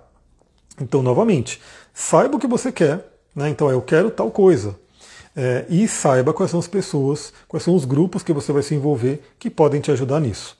[0.81, 1.61] Então, novamente,
[1.93, 3.05] saiba o que você quer.
[3.35, 3.49] Né?
[3.49, 4.77] Então, eu quero tal coisa.
[5.35, 8.75] É, e saiba quais são as pessoas, quais são os grupos que você vai se
[8.75, 10.57] envolver que podem te ajudar nisso.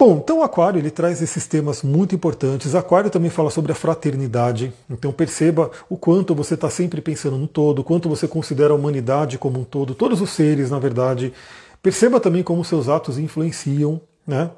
[0.00, 2.74] Bom, então o Aquário ele traz esses temas muito importantes.
[2.74, 4.72] Aquário também fala sobre a fraternidade.
[4.88, 8.76] Então perceba o quanto você está sempre pensando no todo, o quanto você considera a
[8.76, 11.34] humanidade como um todo, todos os seres, na verdade.
[11.82, 14.50] Perceba também como seus atos influenciam, né?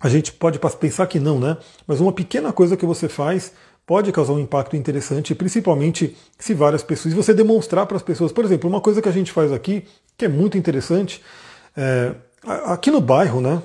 [0.00, 1.56] A gente pode pensar que não, né?
[1.86, 3.52] Mas uma pequena coisa que você faz
[3.86, 8.32] pode causar um impacto interessante, principalmente se várias pessoas, se você demonstrar para as pessoas,
[8.32, 9.84] por exemplo, uma coisa que a gente faz aqui,
[10.16, 11.20] que é muito interessante,
[11.76, 12.14] é,
[12.44, 13.62] Aqui no bairro, né?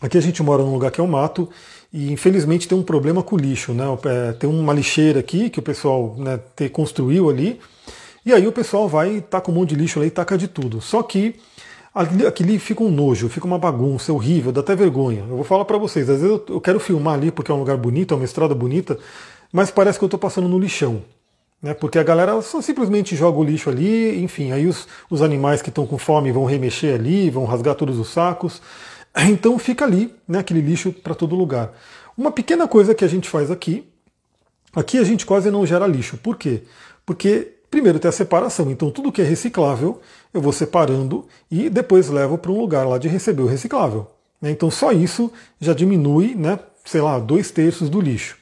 [0.00, 1.48] Aqui a gente mora num lugar que é o mato
[1.92, 3.84] e infelizmente tem um problema com o lixo, né?
[4.04, 7.58] É, tem uma lixeira aqui que o pessoal né, construiu ali
[8.24, 10.46] e aí o pessoal vai e taca um monte de lixo ali e taca de
[10.46, 10.80] tudo.
[10.80, 11.34] Só que
[11.94, 15.20] aquilo fica um nojo, fica uma bagunça, horrível, dá até vergonha.
[15.28, 17.76] Eu vou falar para vocês, às vezes eu quero filmar ali porque é um lugar
[17.76, 18.98] bonito, é uma estrada bonita,
[19.52, 21.02] mas parece que eu estou passando no lixão.
[21.60, 25.60] Né, porque a galera só simplesmente joga o lixo ali, enfim, aí os, os animais
[25.60, 28.62] que estão com fome vão remexer ali, vão rasgar todos os sacos.
[29.28, 31.72] Então fica ali, né, aquele lixo para todo lugar.
[32.16, 33.88] Uma pequena coisa que a gente faz aqui,
[34.72, 36.16] aqui a gente quase não gera lixo.
[36.18, 36.62] Por quê?
[37.04, 40.00] Porque primeiro tem a separação, então tudo que é reciclável
[40.32, 44.06] eu vou separando e depois levo para um lugar lá de receber o reciclável.
[44.40, 44.50] Né?
[44.50, 48.36] Então só isso já diminui, né, sei lá, dois terços do lixo.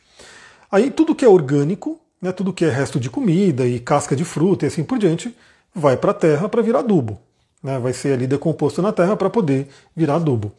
[0.71, 4.25] Aí tudo que é orgânico né, tudo que é resto de comida e casca de
[4.25, 5.35] fruta e assim por diante,
[5.75, 7.21] vai para a terra para virar adubo.
[7.63, 10.53] Né, vai ser ali decomposto na terra para poder virar adubo.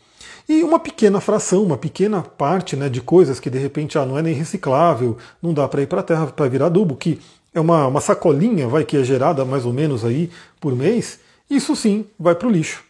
[0.50, 4.18] E uma pequena fração, uma pequena parte né, de coisas que de repente ah, não
[4.18, 7.20] é nem reciclável, não dá para ir para a terra para virar adubo, que
[7.58, 11.76] é uma, uma sacolinha vai que é gerada mais ou menos aí por mês, isso
[11.76, 12.84] sim vai para o lixo.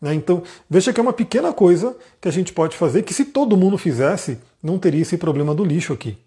[0.00, 0.14] Né?
[0.14, 3.56] Então veja que é uma pequena coisa que a gente pode fazer que se todo
[3.56, 6.18] mundo fizesse, não teria esse problema do lixo aqui.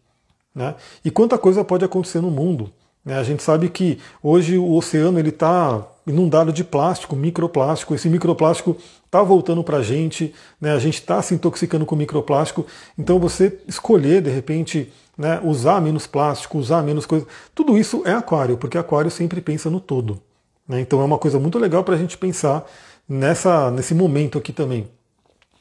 [0.55, 0.75] Né?
[1.03, 2.71] E quanta coisa pode acontecer no mundo.
[3.03, 3.17] Né?
[3.17, 7.95] A gente sabe que hoje o oceano ele está inundado de plástico, microplástico.
[7.95, 10.71] Esse microplástico está voltando para a gente, né?
[10.71, 12.65] a gente está se intoxicando com microplástico.
[12.97, 18.13] Então você escolher, de repente, né, usar menos plástico, usar menos coisa, tudo isso é
[18.13, 20.21] aquário, porque aquário sempre pensa no todo.
[20.67, 20.81] Né?
[20.81, 22.65] Então é uma coisa muito legal para a gente pensar
[23.07, 24.87] nessa, nesse momento aqui também.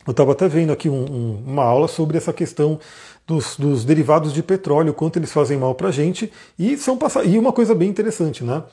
[0.06, 2.80] Eu estava até vendo aqui um, um, uma aula sobre essa questão
[3.24, 7.38] dos, dos, derivados de petróleo, quanto eles fazem mal para a gente, e são e
[7.38, 8.64] uma coisa bem interessante, né?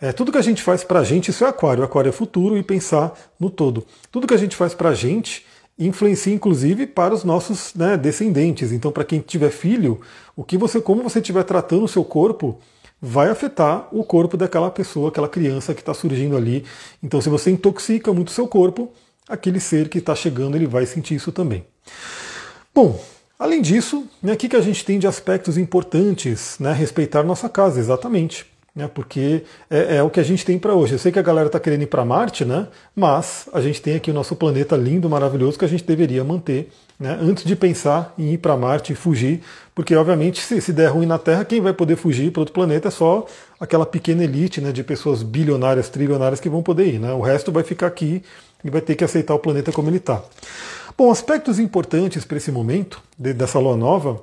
[0.00, 2.56] É, tudo que a gente faz para a gente, isso é aquário, aquário é futuro
[2.56, 3.84] e pensar no todo.
[4.10, 5.44] Tudo que a gente faz para a gente
[5.78, 8.72] influencia inclusive para os nossos né, descendentes.
[8.72, 10.00] Então, para quem tiver filho,
[10.34, 12.58] o que você, como você estiver tratando o seu corpo,
[13.00, 16.64] vai afetar o corpo daquela pessoa, aquela criança que está surgindo ali.
[17.02, 18.92] Então, se você intoxica muito o seu corpo,
[19.28, 21.64] aquele ser que está chegando ele vai sentir isso também.
[22.74, 23.00] Bom,
[23.38, 26.56] além disso, né, o que, que a gente tem de aspectos importantes?
[26.58, 28.46] Né, respeitar nossa casa, exatamente.
[28.74, 30.92] Né, porque é, é, o que a gente tem para hoje.
[30.92, 33.96] Eu sei que a galera está querendo ir para Marte, né, mas a gente tem
[33.96, 38.12] aqui o nosso planeta lindo, maravilhoso, que a gente deveria manter né, antes de pensar
[38.18, 39.40] em ir para Marte e fugir,
[39.74, 42.88] porque obviamente se, se der ruim na Terra, quem vai poder fugir para outro planeta
[42.88, 43.26] é só
[43.60, 46.98] aquela pequena elite né, de pessoas bilionárias, trilionárias que vão poder ir.
[46.98, 47.12] Né?
[47.12, 48.22] O resto vai ficar aqui
[48.64, 50.22] e vai ter que aceitar o planeta como ele está.
[50.96, 54.20] Bom, aspectos importantes para esse momento, de, dessa lua nova,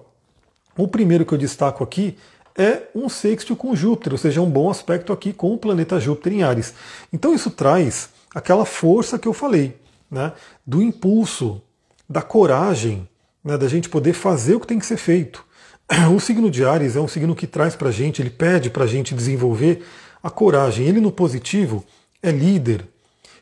[0.77, 2.17] o primeiro que eu destaco aqui
[2.57, 6.33] é um sexto com Júpiter, ou seja, um bom aspecto aqui com o planeta Júpiter
[6.33, 6.73] em Ares.
[7.11, 9.77] Então isso traz aquela força que eu falei,
[10.09, 10.31] né,
[10.65, 11.61] do impulso,
[12.09, 13.07] da coragem,
[13.43, 15.43] né, da gente poder fazer o que tem que ser feito.
[16.15, 19.13] O signo de Ares é um signo que traz para gente, ele pede para gente
[19.13, 19.85] desenvolver
[20.23, 20.87] a coragem.
[20.87, 21.83] Ele no positivo
[22.23, 22.87] é líder,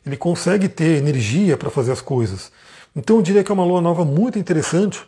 [0.06, 2.52] ele consegue ter energia para fazer as coisas.
[2.95, 5.02] Então eu diria que é uma lua nova muito interessante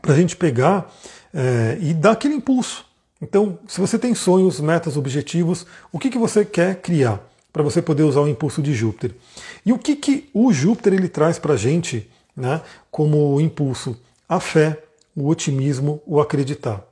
[0.00, 0.90] para a gente pegar
[1.32, 2.84] é, e dar aquele impulso.
[3.20, 7.20] Então, se você tem sonhos, metas, objetivos, o que, que você quer criar
[7.52, 9.14] para você poder usar o impulso de Júpiter?
[9.66, 12.60] E o que, que o Júpiter ele traz para a gente né,
[12.90, 13.96] como impulso?
[14.28, 14.82] A fé,
[15.16, 16.84] o otimismo, o acreditar.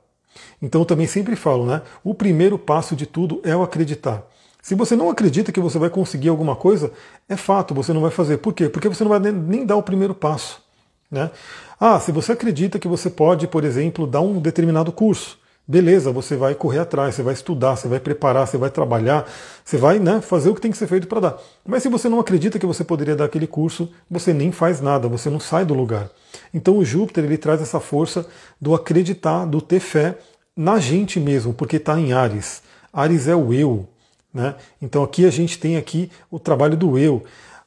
[0.61, 1.81] Então eu também sempre falo, né?
[2.03, 4.23] O primeiro passo de tudo é o acreditar.
[4.61, 6.91] Se você não acredita que você vai conseguir alguma coisa,
[7.29, 8.37] é fato, você não vai fazer.
[8.37, 8.67] Por quê?
[8.67, 10.61] Porque você não vai nem dar o primeiro passo.
[11.09, 11.31] Né?
[11.79, 16.35] Ah, se você acredita que você pode, por exemplo, dar um determinado curso, beleza, você
[16.35, 19.29] vai correr atrás, você vai estudar, você vai preparar, você vai trabalhar,
[19.63, 21.37] você vai né, fazer o que tem que ser feito para dar.
[21.65, 25.07] Mas se você não acredita que você poderia dar aquele curso, você nem faz nada,
[25.07, 26.09] você não sai do lugar.
[26.53, 28.25] Então o Júpiter ele traz essa força
[28.59, 30.17] do acreditar, do ter fé
[30.55, 32.63] na gente mesmo, porque está em Ares.
[32.91, 33.87] Ares é o eu,
[34.33, 34.55] Né?
[34.81, 37.23] Então aqui a gente tem aqui o trabalho do eu.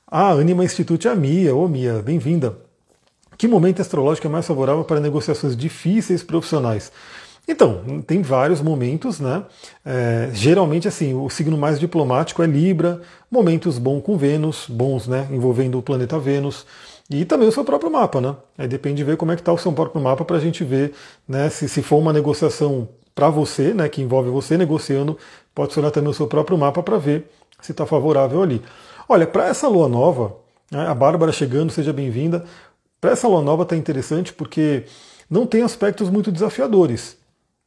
[0.06, 2.69] A Anima Institute é a Mia, ô Mia, bem-vinda.
[3.40, 6.92] Que momento astrológico é mais favorável para negociações difíceis profissionais?
[7.48, 9.44] Então, tem vários momentos, né?
[9.82, 13.00] É, geralmente, assim, o signo mais diplomático é Libra,
[13.30, 15.26] momentos bons com Vênus, bons, né?
[15.30, 16.66] Envolvendo o planeta Vênus.
[17.08, 18.36] E também o seu próprio mapa, né?
[18.58, 20.62] Aí depende de ver como é que está o seu próprio mapa para a gente
[20.62, 20.92] ver,
[21.26, 21.48] né?
[21.48, 23.88] Se, se for uma negociação para você, né?
[23.88, 25.16] Que envolve você negociando,
[25.54, 27.30] pode olhar também o seu próprio mapa para ver
[27.62, 28.60] se está favorável ali.
[29.08, 30.36] Olha, para essa lua nova,
[30.70, 32.44] né, a Bárbara chegando, seja bem-vinda.
[33.00, 34.84] Para essa lua nova está interessante porque
[35.28, 37.16] não tem aspectos muito desafiadores.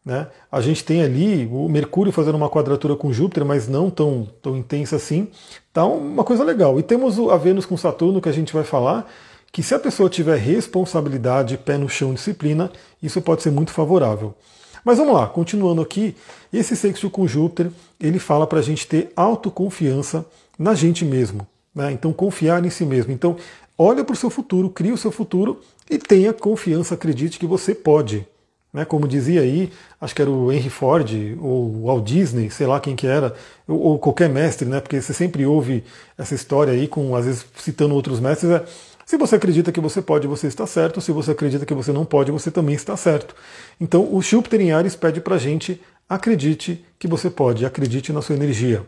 [0.05, 0.27] Né?
[0.51, 4.57] A gente tem ali o Mercúrio fazendo uma quadratura com Júpiter, mas não tão, tão
[4.57, 5.29] intensa assim.
[5.71, 6.79] Tá uma coisa legal.
[6.79, 9.09] E temos a Vênus com Saturno que a gente vai falar,
[9.51, 14.35] que se a pessoa tiver responsabilidade, pé no chão, disciplina, isso pode ser muito favorável.
[14.83, 16.15] Mas vamos lá, continuando aqui,
[16.51, 20.25] esse sexto com Júpiter, ele fala para a gente ter autoconfiança
[20.59, 21.47] na gente mesmo.
[21.73, 21.91] Né?
[21.93, 23.13] Então, confiar em si mesmo.
[23.13, 23.37] Então,
[23.83, 27.75] olha para o seu futuro, cria o seu futuro e tenha confiança, acredite que você
[27.75, 28.25] pode.
[28.71, 31.07] Né, como dizia aí, acho que era o Henry Ford
[31.39, 33.35] ou o Walt Disney, sei lá quem que era,
[33.67, 35.83] ou, ou, qualquer mestre, né, porque você sempre ouve
[36.17, 38.65] essa história aí, com às vezes citando outros mestres, é,
[39.05, 42.03] se você acredita que você pode, você está certo, se você acredita que você não
[42.03, 43.35] pode, você também está certo.
[43.79, 48.23] Então o Júpiter em Ares pede para a gente, acredite que você pode, acredite na
[48.23, 48.83] sua energia.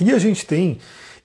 [0.00, 0.78] E a gente tem,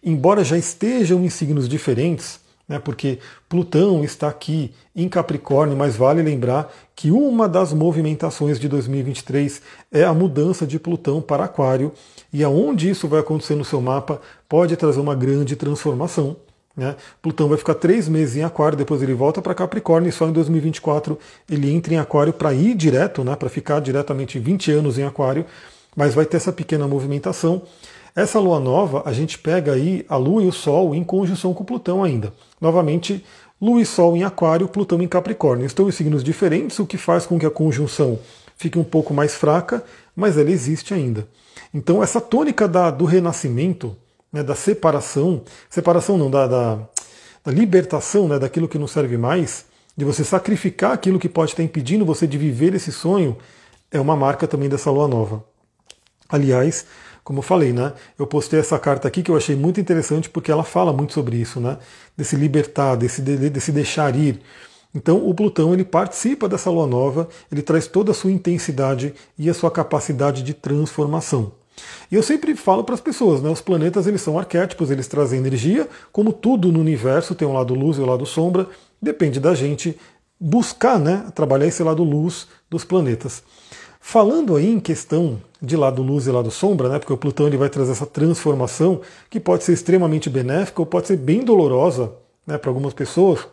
[0.03, 6.21] embora já estejam em signos diferentes, né, porque Plutão está aqui em Capricórnio, mas vale
[6.21, 11.91] lembrar que uma das movimentações de 2023 é a mudança de Plutão para Aquário,
[12.33, 16.35] e aonde isso vai acontecer no seu mapa pode trazer uma grande transformação.
[16.75, 16.95] Né?
[17.21, 20.33] Plutão vai ficar três meses em Aquário, depois ele volta para Capricórnio e só em
[20.33, 21.17] 2024
[21.49, 25.45] ele entra em Aquário para ir direto, né, para ficar diretamente 20 anos em Aquário,
[25.95, 27.61] mas vai ter essa pequena movimentação.
[28.15, 31.65] Essa lua nova, a gente pega aí a lua e o sol em conjunção com
[31.65, 32.31] Plutão ainda.
[32.61, 33.25] Novamente,
[33.61, 35.65] lua e sol em Aquário, Plutão em Capricórnio.
[35.65, 38.17] Estão em signos diferentes, o que faz com que a conjunção
[38.55, 39.83] fique um pouco mais fraca,
[40.15, 41.27] mas ela existe ainda.
[41.73, 43.93] Então, essa tônica da, do renascimento,
[44.31, 46.79] né, da separação, separação não, da, da,
[47.43, 49.65] da libertação né, daquilo que não serve mais,
[49.97, 53.35] de você sacrificar aquilo que pode estar impedindo você de viver esse sonho,
[53.91, 55.43] é uma marca também dessa lua nova.
[56.29, 56.85] Aliás,
[57.25, 57.91] como eu falei, né?
[58.19, 61.35] Eu postei essa carta aqui que eu achei muito interessante porque ela fala muito sobre
[61.35, 61.79] isso, né?
[62.15, 64.39] Desse libertar, desse, desse deixar ir.
[64.93, 69.49] Então o Plutão ele participa dessa lua nova, ele traz toda a sua intensidade e
[69.49, 71.51] a sua capacidade de transformação.
[72.11, 73.49] E eu sempre falo para as pessoas, né?
[73.49, 77.73] Os planetas eles são arquétipos, eles trazem energia, como tudo no universo tem um lado
[77.73, 78.67] luz e um lado sombra.
[79.01, 79.97] Depende da gente
[80.39, 81.25] buscar, né?
[81.33, 83.41] Trabalhar esse lado luz dos planetas.
[83.99, 87.57] Falando aí em questão de lado luz e lado sombra, né, porque o Plutão ele
[87.57, 92.13] vai trazer essa transformação que pode ser extremamente benéfica ou pode ser bem dolorosa
[92.45, 93.47] né, para algumas pessoas.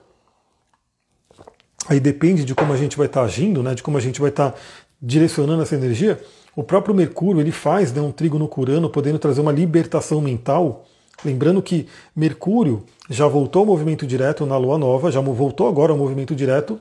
[1.89, 4.21] Aí depende de como a gente vai estar tá agindo, né, de como a gente
[4.21, 4.59] vai estar tá
[5.01, 6.21] direcionando essa energia.
[6.55, 10.85] O próprio Mercúrio ele faz né, um trigo no Curano, podendo trazer uma libertação mental.
[11.25, 15.99] Lembrando que Mercúrio já voltou ao movimento direto na Lua Nova, já voltou agora ao
[15.99, 16.81] movimento direto,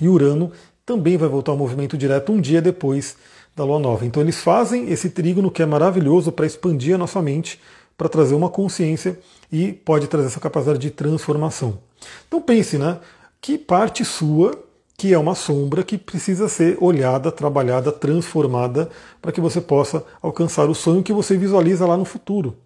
[0.00, 0.52] e Urano
[0.84, 3.16] também vai voltar ao movimento direto um dia depois
[3.54, 4.04] da lua nova.
[4.06, 7.60] Então eles fazem esse trígono que é maravilhoso para expandir a nossa mente,
[7.96, 9.18] para trazer uma consciência
[9.50, 11.78] e pode trazer essa capacidade de transformação.
[12.26, 12.98] Então pense, né?
[13.40, 14.52] Que parte sua
[14.96, 18.88] que é uma sombra que precisa ser olhada, trabalhada, transformada
[19.20, 22.56] para que você possa alcançar o sonho que você visualiza lá no futuro.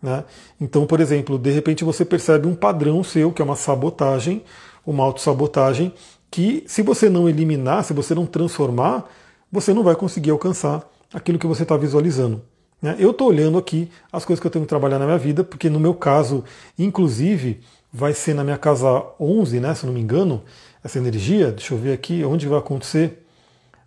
[0.00, 0.24] Né?
[0.60, 4.42] Então, por exemplo, de repente você percebe um padrão seu que é uma sabotagem,
[4.86, 5.92] uma autossabotagem,
[6.30, 9.04] que se você não eliminar, se você não transformar,
[9.52, 12.40] você não vai conseguir alcançar aquilo que você está visualizando.
[12.80, 12.96] Né?
[12.98, 15.68] Eu estou olhando aqui as coisas que eu tenho que trabalhar na minha vida, porque
[15.68, 16.42] no meu caso,
[16.78, 17.60] inclusive,
[17.92, 20.42] vai ser na minha casa 11, né, se não me engano,
[20.82, 21.52] essa energia.
[21.52, 23.24] Deixa eu ver aqui onde vai acontecer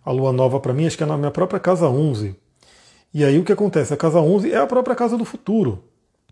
[0.04, 2.36] a lua nova para mim, acho que é na minha própria casa 11.
[3.12, 3.92] E aí o que acontece?
[3.92, 5.82] A casa 11 é a própria casa do futuro.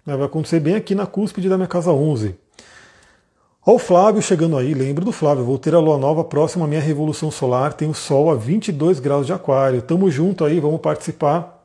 [0.07, 0.16] Né?
[0.16, 2.37] Vai acontecer bem aqui na cúspide da minha casa 11.
[3.66, 6.68] Olha o Flávio chegando aí, lembro do Flávio, vou ter a lua nova próxima à
[6.68, 10.83] minha revolução solar, tem o Sol a 22 graus de aquário, tamo junto aí, vamos
[10.83, 11.64] participar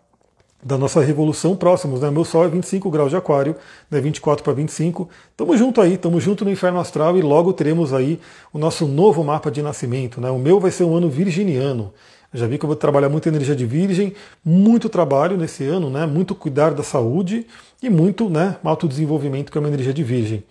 [0.64, 2.10] da nossa revolução próximos, né?
[2.10, 3.54] Meu Sol é 25 graus de aquário,
[3.92, 4.00] né?
[4.00, 8.18] 24 para 25, tamo junto aí, tamo junto no inferno astral e logo teremos aí
[8.54, 10.32] o nosso novo mapa de nascimento, né?
[10.32, 11.92] O meu vai ser um ano virginiano,
[12.34, 14.14] já vi que eu vou trabalhar muita energia de virgem,
[14.46, 16.06] muito trabalho nesse ano, né?
[16.06, 17.46] Muito cuidar da saúde
[17.84, 20.46] e muito, né, autodesenvolvimento que é uma energia de virgem.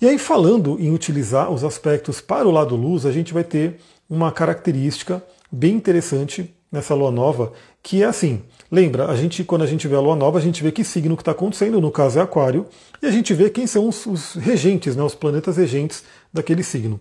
[0.00, 3.76] E aí, falando em utilizar os aspectos para o lado luz, a gente vai ter
[4.10, 8.42] uma característica bem interessante nessa lua nova, que é assim.
[8.70, 11.16] Lembra, a gente, quando a gente vê a lua nova, a gente vê que signo
[11.16, 12.66] que está acontecendo, no caso é Aquário,
[13.00, 17.00] e a gente vê quem são os, os regentes, né, os planetas regentes daquele signo.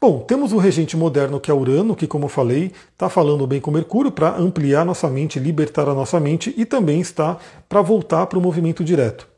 [0.00, 3.60] Bom, temos o regente moderno que é Urano, que, como eu falei, está falando bem
[3.60, 7.38] com Mercúrio para ampliar nossa mente, libertar a nossa mente e também está
[7.68, 9.31] para voltar para o movimento direto.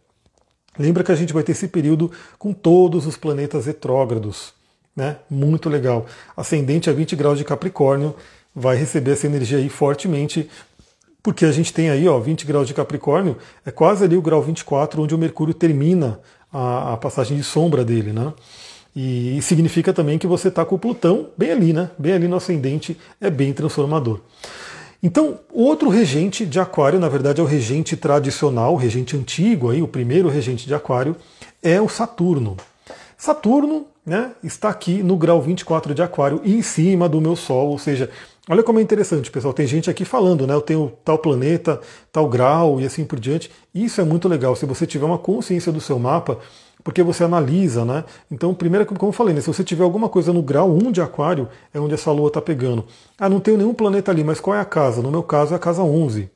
[0.79, 4.53] Lembra que a gente vai ter esse período com todos os planetas retrógrados.
[4.95, 5.17] Né?
[5.29, 6.07] Muito legal.
[6.37, 8.15] Ascendente a 20 graus de Capricórnio
[8.55, 10.49] vai receber essa energia aí fortemente
[11.25, 14.43] porque a gente tem aí, ó, 20 graus de Capricórnio, é quase ali o grau
[14.43, 16.21] 24, onde o Mercúrio termina
[16.53, 18.31] a, a passagem de sombra dele, né?
[18.95, 21.91] E, e significa também que você está com o Plutão bem ali, né?
[21.97, 24.21] Bem ali no ascendente, é bem transformador.
[25.05, 29.83] Então, outro regente de Aquário, na verdade, é o regente tradicional, o regente antigo, aí,
[29.83, 31.15] o primeiro regente de Aquário,
[31.63, 32.57] é o Saturno.
[33.15, 37.79] Saturno né, está aqui no grau 24 de Aquário, em cima do meu Sol, ou
[37.79, 38.09] seja,
[38.47, 39.55] Olha como é interessante, pessoal.
[39.55, 40.53] Tem gente aqui falando, né?
[40.53, 41.81] Eu tenho tal planeta,
[42.13, 43.51] tal grau e assim por diante.
[43.75, 44.55] Isso é muito legal.
[44.55, 46.39] Se você tiver uma consciência do seu mapa,
[46.85, 48.05] porque você analisa, né?
[48.31, 49.41] Então, primeiro, como eu falei, né?
[49.41, 52.43] se você tiver alguma coisa no grau 1 de Aquário, é onde essa lua está
[52.43, 52.85] pegando.
[53.19, 55.01] Ah, não tenho nenhum planeta ali, mas qual é a casa?
[55.01, 56.31] No meu caso, é a casa 11.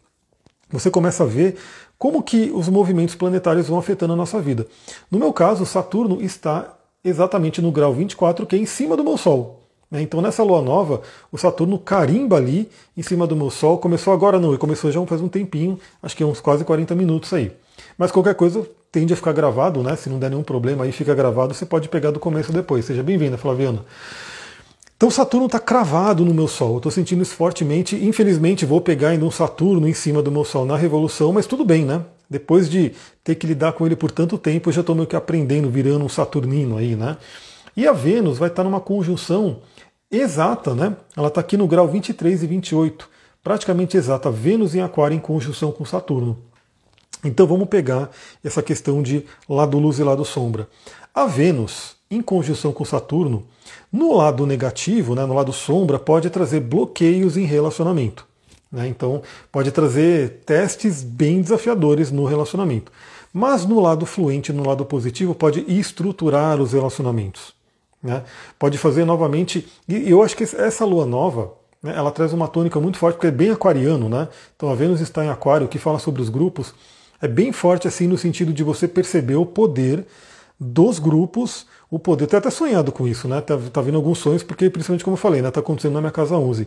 [0.71, 1.57] Você começa a ver
[1.99, 4.67] como que os movimentos planetários vão afetando a nossa vida.
[5.11, 6.75] No meu caso, Saturno está
[7.05, 9.63] exatamente no grau 24, que é em cima do meu Sol.
[9.91, 10.03] Né?
[10.03, 13.79] Então nessa lua nova, o Saturno carimba ali em cima do meu Sol.
[13.79, 17.33] Começou agora não, ele começou já faz um tempinho, acho que uns quase 40 minutos
[17.33, 17.53] aí.
[17.99, 19.97] Mas qualquer coisa tende a ficar gravado, né?
[19.97, 22.85] Se não der nenhum problema aí fica gravado, você pode pegar do começo depois.
[22.85, 23.85] Seja bem-vinda, Flaviana.
[24.97, 26.73] Então Saturno está cravado no meu Sol.
[26.73, 27.97] Eu estou sentindo isso fortemente.
[27.97, 31.65] Infelizmente vou pegar ainda um Saturno em cima do meu Sol na Revolução, mas tudo
[31.65, 32.05] bem, né?
[32.31, 32.93] Depois de
[33.25, 36.05] ter que lidar com ele por tanto tempo, eu já estou meio que aprendendo, virando
[36.05, 37.17] um Saturnino aí, né?
[37.77, 39.61] E a Vênus vai estar numa conjunção
[40.11, 40.97] exata, né?
[41.17, 43.09] Ela está aqui no grau 23 e 28,
[43.43, 44.31] praticamente exata.
[44.31, 46.39] Vênus em Aquário em conjunção com Saturno.
[47.25, 48.11] Então vamos pegar
[48.45, 50.69] essa questão de lado luz e lado sombra.
[51.15, 53.45] A Vênus em conjunção com Saturno,
[53.93, 58.27] no lado negativo, né, no lado sombra, pode trazer bloqueios em relacionamento.
[58.71, 58.89] Né?
[58.89, 62.93] Então pode trazer testes bem desafiadores no relacionamento.
[63.33, 67.53] Mas no lado fluente, no lado positivo, pode estruturar os relacionamentos.
[68.03, 68.23] Né?
[68.59, 69.67] Pode fazer novamente.
[69.87, 71.53] E eu acho que essa lua nova,
[71.83, 74.29] né, ela traz uma tônica muito forte, porque é bem aquariano, né?
[74.57, 76.75] Então a Vênus está em aquário, que fala sobre os grupos,
[77.21, 80.05] é bem forte assim no sentido de você perceber o poder
[80.59, 82.25] dos grupos, o poder.
[82.25, 83.41] Eu tenho até sonhado com isso, né?
[83.41, 85.51] Tá, tá vindo alguns sonhos, porque principalmente como eu falei, né?
[85.51, 86.67] Tá acontecendo na minha casa 11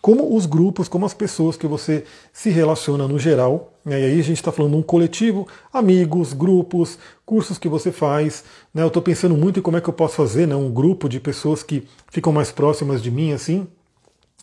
[0.00, 3.72] como os grupos, como as pessoas que você se relaciona no geral.
[3.84, 4.00] Né?
[4.00, 8.44] E aí a gente está falando um coletivo, amigos, grupos, cursos que você faz.
[8.72, 8.82] Né?
[8.82, 10.54] Eu estou pensando muito em como é que eu posso fazer né?
[10.54, 13.66] um grupo de pessoas que ficam mais próximas de mim, assim.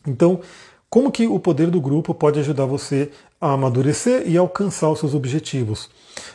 [0.05, 0.41] Então,
[0.95, 5.13] como que o poder do grupo pode ajudar você a amadurecer e alcançar os seus
[5.13, 5.89] objetivos?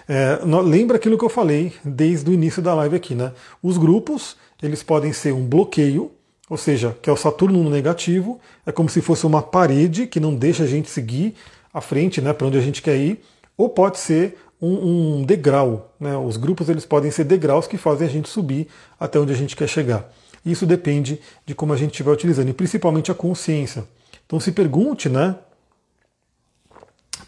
[0.06, 3.32] É, lembra aquilo que eu falei desde o início da live aqui, né?
[3.62, 6.10] Os grupos, eles podem ser um bloqueio
[6.46, 10.20] ou seja, que é o Saturno no negativo, é como se fosse uma parede que
[10.20, 11.36] não deixa a gente seguir
[11.72, 13.22] à frente, né, para onde a gente quer ir,
[13.56, 15.94] ou pode ser um, um degrau.
[15.98, 16.14] Né?
[16.18, 19.56] Os grupos eles podem ser degraus que fazem a gente subir até onde a gente
[19.56, 20.12] quer chegar.
[20.44, 23.84] Isso depende de como a gente estiver utilizando, e principalmente a consciência.
[24.30, 25.34] Então se pergunte, né?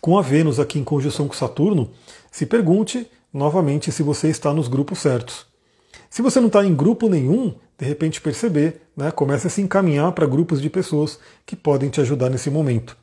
[0.00, 1.90] Com a Vênus aqui em conjunção com Saturno,
[2.30, 5.44] se pergunte novamente se você está nos grupos certos.
[6.08, 10.12] Se você não está em grupo nenhum, de repente perceber, né, comece a se encaminhar
[10.12, 12.96] para grupos de pessoas que podem te ajudar nesse momento.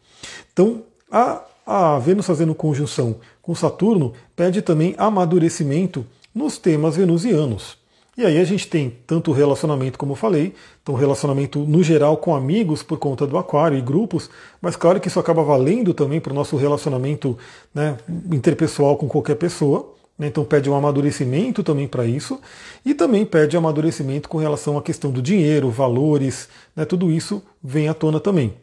[0.53, 7.78] Então, a, a Vênus fazendo conjunção com Saturno pede também amadurecimento nos temas venusianos.
[8.17, 10.53] E aí a gente tem tanto o relacionamento, como eu falei,
[10.83, 14.29] então relacionamento no geral com amigos por conta do aquário e grupos,
[14.61, 17.37] mas claro que isso acaba valendo também para o nosso relacionamento
[17.73, 17.97] né,
[18.31, 19.93] interpessoal com qualquer pessoa.
[20.17, 20.27] Né?
[20.27, 22.41] Então pede um amadurecimento também para isso
[22.85, 26.83] e também pede amadurecimento com relação à questão do dinheiro, valores, né?
[26.83, 28.53] tudo isso vem à tona também.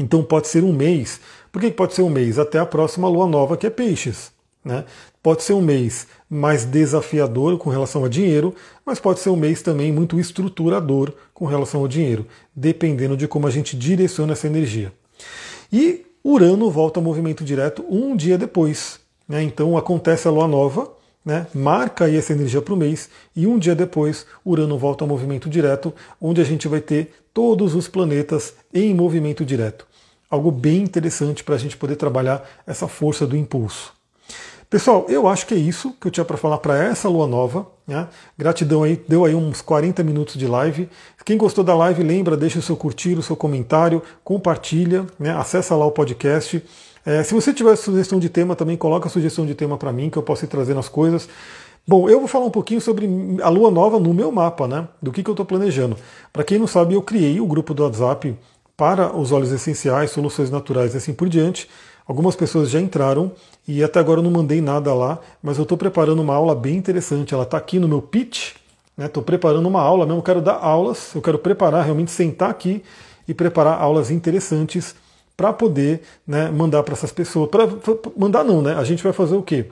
[0.00, 1.20] Então pode ser um mês.
[1.52, 2.38] Por que pode ser um mês?
[2.38, 4.32] Até a próxima lua nova, que é peixes.
[4.64, 4.84] Né?
[5.22, 8.54] Pode ser um mês mais desafiador com relação a dinheiro,
[8.84, 13.46] mas pode ser um mês também muito estruturador com relação ao dinheiro, dependendo de como
[13.46, 14.92] a gente direciona essa energia.
[15.72, 18.98] E Urano volta ao movimento direto um dia depois,
[19.28, 19.42] né?
[19.44, 20.90] Então acontece a lua nova,
[21.24, 21.46] né?
[21.54, 25.48] marca aí essa energia para o mês, e um dia depois Urano volta ao movimento
[25.48, 29.86] direto, onde a gente vai ter todos os planetas em movimento direto.
[30.28, 33.92] Algo bem interessante para a gente poder trabalhar essa força do impulso.
[34.72, 37.66] Pessoal, eu acho que é isso que eu tinha para falar para essa lua nova.
[37.86, 38.08] Né?
[38.38, 40.88] Gratidão aí, deu aí uns 40 minutos de live.
[41.26, 45.30] Quem gostou da live, lembra, deixa o seu curtir, o seu comentário, compartilha, né?
[45.36, 46.64] acessa lá o podcast.
[47.04, 50.08] É, se você tiver sugestão de tema, também coloca a sugestão de tema para mim,
[50.08, 51.28] que eu posso ir trazendo as coisas.
[51.86, 53.06] Bom, eu vou falar um pouquinho sobre
[53.42, 54.88] a lua nova no meu mapa, né?
[55.02, 55.98] Do que, que eu estou planejando.
[56.32, 58.34] Para quem não sabe, eu criei o grupo do WhatsApp
[58.74, 61.68] para os óleos essenciais, soluções naturais e assim por diante.
[62.06, 63.32] Algumas pessoas já entraram
[63.66, 66.76] e até agora eu não mandei nada lá, mas eu estou preparando uma aula bem
[66.76, 67.32] interessante.
[67.32, 68.54] Ela está aqui no meu pitch,
[68.98, 69.26] estou né?
[69.26, 72.82] preparando uma aula mesmo, eu quero dar aulas, eu quero preparar, realmente sentar aqui
[73.26, 74.94] e preparar aulas interessantes
[75.36, 77.48] para poder né, mandar para essas pessoas.
[77.48, 77.68] Para
[78.16, 78.74] mandar não, né?
[78.74, 79.66] A gente vai fazer o quê?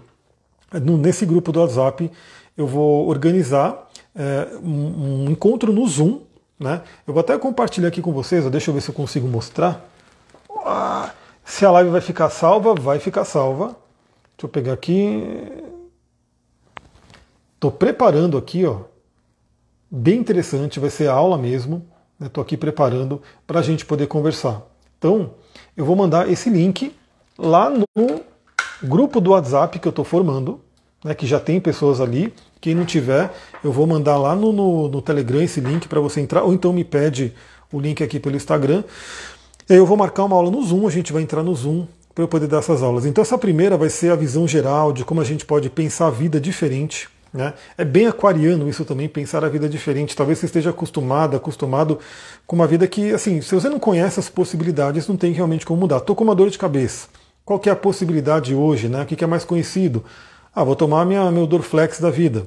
[0.73, 2.11] nesse grupo do WhatsApp,
[2.57, 6.21] eu vou organizar é, um, um, encontro no Zoom.
[6.59, 6.83] Né?
[7.07, 9.85] Eu vou até compartilhar aqui com vocês, deixa eu ver se eu consigo mostrar.
[11.51, 13.77] Se a live vai ficar salva, vai ficar salva.
[14.37, 15.21] Deixa eu pegar aqui.
[17.57, 18.83] Estou preparando aqui, ó.
[19.91, 21.85] Bem interessante, vai ser a aula mesmo.
[22.23, 22.47] Estou né?
[22.47, 24.63] aqui preparando para a gente poder conversar.
[24.97, 25.33] Então,
[25.77, 26.95] eu vou mandar esse link
[27.37, 27.85] lá no
[28.81, 30.61] grupo do WhatsApp que eu estou formando,
[31.05, 32.33] né, que já tem pessoas ali.
[32.61, 33.29] Quem não tiver,
[33.65, 36.73] eu vou mandar lá no, no, no Telegram esse link para você entrar, ou então
[36.73, 37.35] me pede
[37.73, 38.85] o link aqui pelo Instagram.
[39.73, 42.29] Eu vou marcar uma aula no Zoom, a gente vai entrar no Zoom para eu
[42.29, 43.07] poder dar essas aulas.
[43.07, 46.11] Então essa primeira vai ser a visão geral de como a gente pode pensar a
[46.11, 47.09] vida diferente.
[47.33, 47.55] Né?
[47.79, 50.17] É bem aquariano isso também, pensar a vida diferente.
[50.17, 52.01] Talvez você esteja acostumado, acostumado
[52.49, 55.83] com uma vida que, assim, se você não conhece as possibilidades, não tem realmente como
[55.83, 55.99] mudar.
[55.99, 57.07] Estou com uma dor de cabeça.
[57.45, 58.89] Qual que é a possibilidade hoje?
[58.89, 59.01] Né?
[59.01, 60.03] O que é mais conhecido?
[60.53, 62.45] Ah, vou tomar minha, meu Dorflex da vida.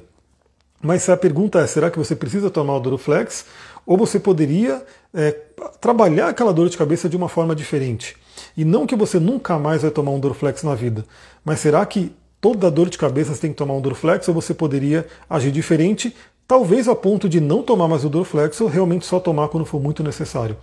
[0.84, 3.46] Mas a pergunta é, será que você precisa tomar o Dorflex?
[3.86, 5.32] Ou você poderia é,
[5.80, 8.14] trabalhar aquela dor de cabeça de uma forma diferente?
[8.54, 11.06] E não que você nunca mais vai tomar um Dorflex na vida,
[11.42, 14.52] mas será que toda dor de cabeça você tem que tomar um Dorflex ou você
[14.52, 16.14] poderia agir diferente
[16.46, 19.80] talvez a ponto de não tomar mais o Dorflex ou realmente só tomar quando for
[19.80, 20.56] muito necessário.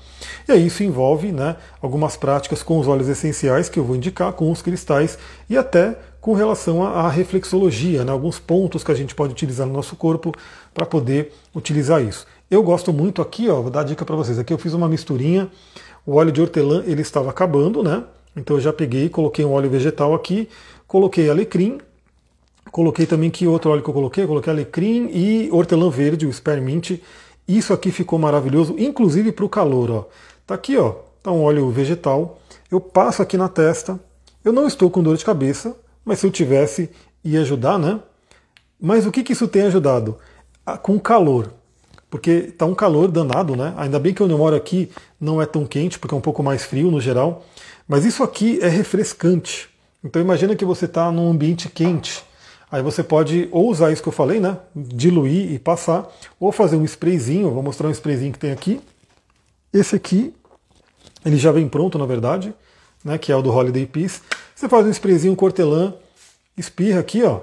[0.48, 4.34] E aí isso envolve né, algumas práticas com os óleos essenciais que eu vou indicar,
[4.34, 5.18] com os cristais
[5.50, 9.74] e até com relação à reflexologia, né, alguns pontos que a gente pode utilizar no
[9.74, 10.32] nosso corpo
[10.74, 12.26] para poder utilizar isso.
[12.50, 14.38] Eu gosto muito aqui, ó, vou dar dica para vocês.
[14.40, 15.50] Aqui eu fiz uma misturinha.
[16.06, 18.04] O óleo de hortelã ele estava acabando, né?
[18.36, 20.48] Então eu já peguei, coloquei um óleo vegetal aqui,
[20.88, 21.80] coloquei alecrim,
[22.72, 26.32] Coloquei também que outro óleo que eu coloquei, eu coloquei alecrim e hortelã verde, o
[26.32, 27.02] spearmint.
[27.46, 29.92] Isso aqui ficou maravilhoso, inclusive para o calor.
[29.92, 30.06] Ó.
[30.48, 32.40] Tá aqui, ó, tá um óleo vegetal.
[32.72, 34.00] Eu passo aqui na testa.
[34.44, 36.90] Eu não estou com dor de cabeça, mas se eu tivesse,
[37.24, 38.00] ia ajudar, né?
[38.80, 40.18] Mas o que, que isso tem ajudado?
[40.66, 41.54] Ah, com calor.
[42.10, 43.74] Porque tá um calor danado, né?
[43.78, 46.64] Ainda bem que eu moro aqui não é tão quente, porque é um pouco mais
[46.66, 47.46] frio no geral.
[47.88, 49.70] Mas isso aqui é refrescante.
[50.04, 52.24] Então imagina que você está num ambiente quente
[52.72, 54.58] Aí você pode ou usar isso que eu falei, né?
[54.74, 58.80] Diluir e passar, ou fazer um sprayzinho, vou mostrar um sprayzinho que tem aqui.
[59.74, 60.34] Esse aqui,
[61.26, 62.54] ele já vem pronto, na verdade,
[63.04, 63.18] né?
[63.18, 64.22] Que é o do Holiday Peace.
[64.62, 65.92] Você faz um sprayzinho cortelã,
[66.56, 67.40] espirra aqui, ó,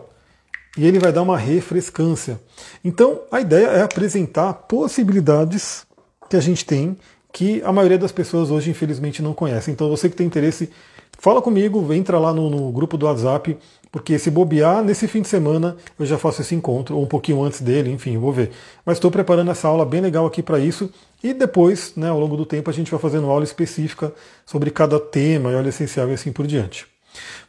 [0.77, 2.41] e ele vai dar uma refrescância.
[2.85, 5.85] Então, a ideia é apresentar possibilidades
[6.31, 6.97] que a gente tem
[7.33, 9.69] que a maioria das pessoas hoje, infelizmente, não conhece.
[9.69, 10.71] Então, você que tem interesse,
[11.19, 13.59] fala comigo, entra lá no, no grupo do WhatsApp,
[13.91, 17.43] porque se bobear, nesse fim de semana eu já faço esse encontro, ou um pouquinho
[17.43, 18.53] antes dele, enfim, vou ver.
[18.87, 20.89] Mas estou preparando essa aula bem legal aqui para isso.
[21.21, 24.12] E depois, né, ao longo do tempo, a gente vai fazendo aula específica
[24.47, 26.87] sobre cada tema e óleo essencial e assim por diante.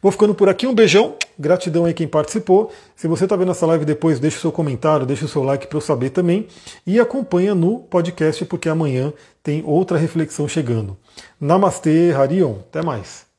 [0.02, 2.72] Vou ficando por aqui, um beijão, gratidão aí quem participou.
[2.96, 5.66] Se você está vendo essa live depois, deixa o seu comentário, deixa o seu like
[5.66, 6.46] para eu saber também.
[6.86, 9.12] E acompanha no podcast, porque amanhã
[9.42, 10.96] tem outra reflexão chegando.
[11.40, 12.56] Namastê, Harion.
[12.68, 13.29] Até mais.